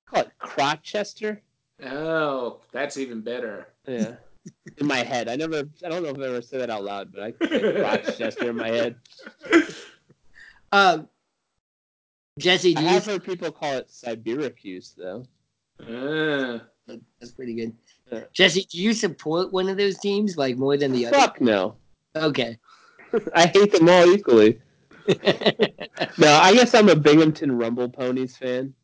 Call 0.07 0.23
it 0.23 0.31
Crochester. 0.39 1.41
Oh, 1.83 2.61
that's 2.73 2.97
even 2.99 3.21
better. 3.23 3.69
Yeah. 3.87 4.17
In 4.79 4.87
my 4.87 4.99
head, 4.99 5.29
I 5.29 5.37
never. 5.37 5.63
I 5.85 5.89
don't 5.89 6.03
know 6.03 6.11
if 6.11 6.19
I 6.19 6.25
ever 6.25 6.43
said 6.43 6.61
that 6.61 6.71
out 6.71 6.85
loud, 6.85 7.11
but 7.13 7.23
I 7.23 7.47
say 7.47 7.81
Rochester 7.81 8.51
in 8.51 8.57
my 8.57 8.69
head. 8.69 8.97
Um, 10.71 11.09
Jesse, 12.39 12.77
I 12.77 12.81
you 12.81 12.87
have 12.89 13.07
heard 13.07 13.25
people 13.25 13.51
call 13.53 13.75
it 13.75 13.89
Sibiracuse, 13.89 14.95
though. 14.97 15.25
Uh, 15.81 16.59
That's 17.21 17.33
pretty 17.33 17.55
good. 17.55 17.75
Yeah. 18.11 18.25
Jesse, 18.33 18.67
do 18.71 18.79
you 18.81 18.93
support 18.93 19.53
one 19.53 19.69
of 19.69 19.77
those 19.77 19.99
teams 19.99 20.37
like 20.37 20.57
more 20.57 20.77
than 20.77 20.93
the 20.93 21.07
other? 21.07 21.17
Fuck 21.17 21.41
no. 21.41 21.77
Okay. 22.17 22.59
I 23.35 23.47
hate 23.47 23.73
them 23.73 23.89
all 23.89 24.13
equally. 24.13 24.61
No, 26.19 26.33
I 26.33 26.53
guess 26.55 26.75
I'm 26.75 26.89
a 26.89 26.97
Binghamton 26.97 27.57
Rumble 27.57 27.89
Ponies 27.89 28.37
fan 28.37 28.75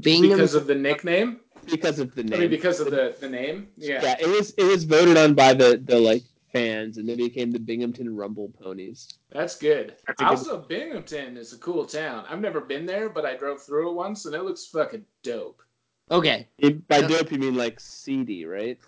Bingham. 0.00 0.30
because 0.30 0.54
of 0.54 0.66
the 0.66 0.74
nickname? 0.74 1.40
because 1.70 1.98
of 1.98 2.14
the 2.14 2.22
name. 2.22 2.34
I 2.34 2.40
mean, 2.40 2.50
because 2.50 2.80
of 2.80 2.90
the, 2.90 3.14
the 3.20 3.28
name? 3.28 3.68
Yeah. 3.76 4.00
yeah, 4.02 4.16
it 4.20 4.28
was 4.28 4.50
it 4.56 4.64
was 4.64 4.84
voted 4.84 5.16
on 5.16 5.34
by 5.34 5.54
the 5.54 5.80
the 5.82 5.98
like 5.98 6.22
fans, 6.52 6.98
and 6.98 7.08
they 7.08 7.14
became 7.16 7.50
the 7.50 7.58
Binghamton 7.58 8.14
Rumble 8.14 8.50
Ponies. 8.60 9.18
That's 9.30 9.56
good. 9.56 9.96
That's 10.06 10.20
a 10.20 10.24
good- 10.24 10.30
also, 10.30 10.58
Binghamton 10.58 11.36
is 11.36 11.52
a 11.52 11.58
cool 11.58 11.84
town. 11.86 12.24
I've 12.28 12.40
never 12.40 12.60
been 12.60 12.86
there, 12.86 13.08
but 13.08 13.24
I 13.26 13.36
drove 13.36 13.62
through 13.62 13.90
it 13.90 13.94
once, 13.94 14.24
and 14.26 14.34
it 14.34 14.42
looks 14.42 14.66
fucking 14.66 15.04
dope. 15.22 15.62
okay. 16.10 16.48
You- 16.58 16.82
By 16.88 16.98
Yeah. 16.98 17.08
dope, 17.08 17.30
you 17.32 17.38
mean 17.38 17.54
like 17.54 17.78
seedy, 17.80 18.44
right? 18.46 18.78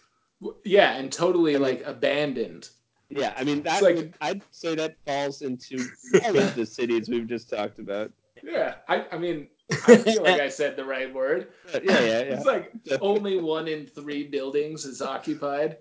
Yeah, 0.64 0.96
and 0.96 1.12
totally 1.12 1.58
like 1.58 1.82
abandoned. 1.84 2.70
Yeah, 3.10 3.34
I 3.36 3.44
mean 3.44 3.62
that. 3.64 3.82
Like- 3.82 3.96
would, 3.96 4.14
I'd 4.20 4.42
say 4.52 4.74
that 4.76 4.96
falls 5.04 5.42
into 5.42 5.84
all 6.24 6.38
of 6.38 6.54
the 6.54 6.64
cities 6.64 7.08
we've 7.10 7.26
just 7.26 7.50
talked 7.50 7.78
about. 7.78 8.10
Yeah, 8.42 8.76
I, 8.88 9.04
I 9.12 9.18
mean, 9.18 9.48
I 9.86 9.96
feel 9.96 10.22
like 10.22 10.40
I 10.40 10.48
said 10.48 10.76
the 10.76 10.84
right 10.84 11.12
word. 11.12 11.48
Yeah, 11.74 11.80
yeah, 11.82 12.00
yeah. 12.00 12.20
It's 12.36 12.46
like 12.46 12.72
only 13.02 13.38
one 13.38 13.68
in 13.68 13.86
three 13.86 14.26
buildings 14.28 14.86
is 14.86 15.02
occupied. 15.02 15.76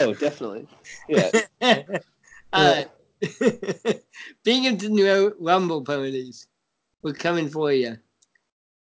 Oh, 0.00 0.14
definitely. 0.14 0.66
Yeah. 1.08 1.82
uh, 2.52 2.84
Binghamton 4.44 4.94
Ru- 4.94 5.36
Rumble 5.38 5.82
Ponies. 5.82 6.46
We're 7.02 7.12
coming 7.12 7.48
for 7.48 7.72
you. 7.72 7.96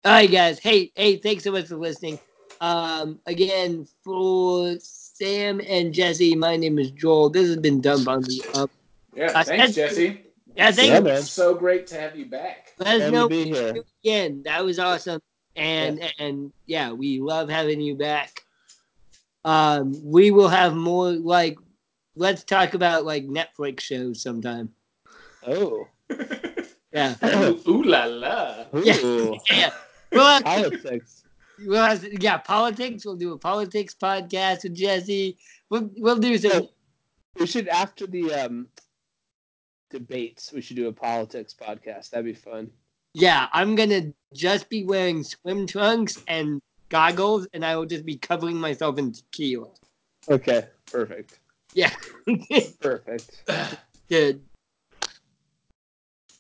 All 0.04 0.12
right, 0.12 0.32
guys. 0.32 0.60
Hey, 0.60 0.92
hey, 0.96 1.18
thanks 1.18 1.44
so 1.44 1.52
much 1.52 1.68
for 1.68 1.76
listening. 1.78 2.20
Um, 2.62 3.20
again, 3.26 3.88
for 4.04 4.76
Sam 4.80 5.62
and 5.68 5.94
Jesse, 5.94 6.36
my 6.36 6.56
name 6.56 6.78
is 6.80 6.92
Joel. 6.92 7.30
This 7.30 7.48
has 7.48 7.58
been 7.58 7.82
Dump 7.82 8.08
on 8.08 8.22
the 8.22 8.44
Ump. 8.54 8.72
Yeah, 9.16 9.32
I 9.36 9.44
thanks, 9.44 9.74
said- 9.76 9.90
Jesse. 9.90 10.22
Yeah, 10.56 10.72
thank 10.72 10.90
Yeah, 10.90 10.98
you. 11.00 11.04
man. 11.04 11.22
So 11.24 11.54
great 11.54 11.86
to 11.88 12.00
have 12.00 12.16
you 12.16 12.28
back. 12.28 12.74
Let 12.78 13.02
us 13.02 13.12
know 13.12 13.24
to 13.28 13.30
be 13.30 13.44
here. 13.52 13.84
again. 14.04 14.42
That 14.44 14.64
was 14.64 14.80
awesome. 14.80 15.22
And 15.58 16.02
and 16.20 16.54
yeah, 16.66 16.92
we 16.94 17.20
love 17.20 17.50
having 17.50 17.82
you 17.82 17.96
back. 17.96 18.45
Um, 19.46 19.94
we 20.04 20.32
will 20.32 20.50
have 20.50 20.76
more 20.76 21.12
like 21.12 21.58
let's 22.18 22.44
talk 22.44 22.74
about 22.74 23.06
like 23.06 23.26
Netflix 23.28 23.80
shows 23.82 24.22
sometime. 24.22 24.70
Oh. 25.48 25.88
Yeah. 26.94 27.16
ooh, 27.26 27.62
ooh 27.68 27.84
la 27.84 28.06
la. 28.06 28.66
Yeah. 28.74 28.98
Ooh. 29.04 29.38
Yeah. 29.52 29.72
We'll 30.14 30.26
have, 30.26 30.44
Politics. 30.44 31.24
we'll 31.60 31.84
have, 31.84 32.06
yeah, 32.24 32.38
politics. 32.38 33.06
We'll 33.06 33.18
do 33.18 33.34
a 33.34 33.38
politics 33.38 33.94
podcast 34.02 34.64
with 34.64 34.76
Jesse. 34.76 35.38
We'll 35.70 35.90
we'll 35.98 36.16
do 36.20 36.38
some 36.38 36.52
Oh. 36.54 36.70
We 37.38 37.48
should 37.48 37.68
after 37.68 38.08
the 38.08 38.32
um 38.34 38.70
debates, 39.90 40.54
we 40.54 40.62
should 40.62 40.78
do 40.78 40.88
a 40.88 40.94
politics 40.94 41.54
podcast. 41.54 42.12
That'd 42.12 42.26
be 42.26 42.34
fun. 42.34 42.72
yeah, 43.14 43.48
I'm 43.52 43.76
gonna 43.76 44.14
just 44.34 44.70
be 44.70 44.86
wearing 44.86 45.22
swim 45.24 45.68
trunks 45.68 46.24
and 46.30 46.62
goggles 46.90 47.48
and 47.54 47.66
I 47.66 47.76
will 47.76 47.86
just 47.86 48.06
be 48.06 48.18
covering 48.18 48.58
myself 48.58 48.98
in 48.98 49.12
tequila. 49.12 49.70
Okay. 50.30 50.68
Perfect. 50.92 51.40
Yeah. 51.74 51.92
Perfect. 52.80 53.50
to 54.10 54.40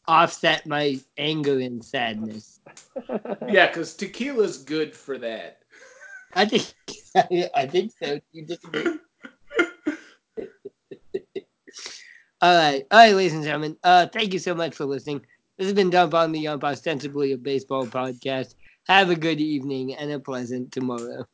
offset 0.08 0.66
my 0.68 1.00
anger 1.18 1.60
and 1.60 1.84
sadness. 1.84 2.60
Yeah, 3.48 3.68
because 3.68 3.96
tequila's 3.96 4.58
good 4.58 4.96
for 4.96 5.18
that. 5.18 5.60
I 6.34 6.46
think 6.46 6.74
I 7.56 7.66
think 7.68 7.92
so. 8.02 8.20
You 8.32 8.46
disagree? 8.46 8.84
all 12.42 12.58
right, 12.58 12.86
all 12.92 13.00
right, 13.00 13.16
ladies 13.16 13.34
and 13.34 13.44
gentlemen. 13.44 13.78
Uh, 13.84 14.08
thank 14.08 14.34
you 14.34 14.40
so 14.40 14.54
much 14.54 14.76
for 14.76 14.86
listening. 14.86 15.22
This 15.58 15.68
has 15.68 15.74
been 15.74 15.90
Dump 15.90 16.14
on 16.14 16.34
the 16.34 16.48
Ump, 16.48 16.64
ostensibly 16.66 17.32
a 17.32 17.38
baseball 17.38 17.88
podcast. 17.88 18.56
Have 18.88 19.10
a 19.12 19.16
good 19.16 19.42
evening 19.42 19.96
and 19.96 20.12
a 20.12 20.20
pleasant 20.20 20.72
tomorrow. 20.72 21.26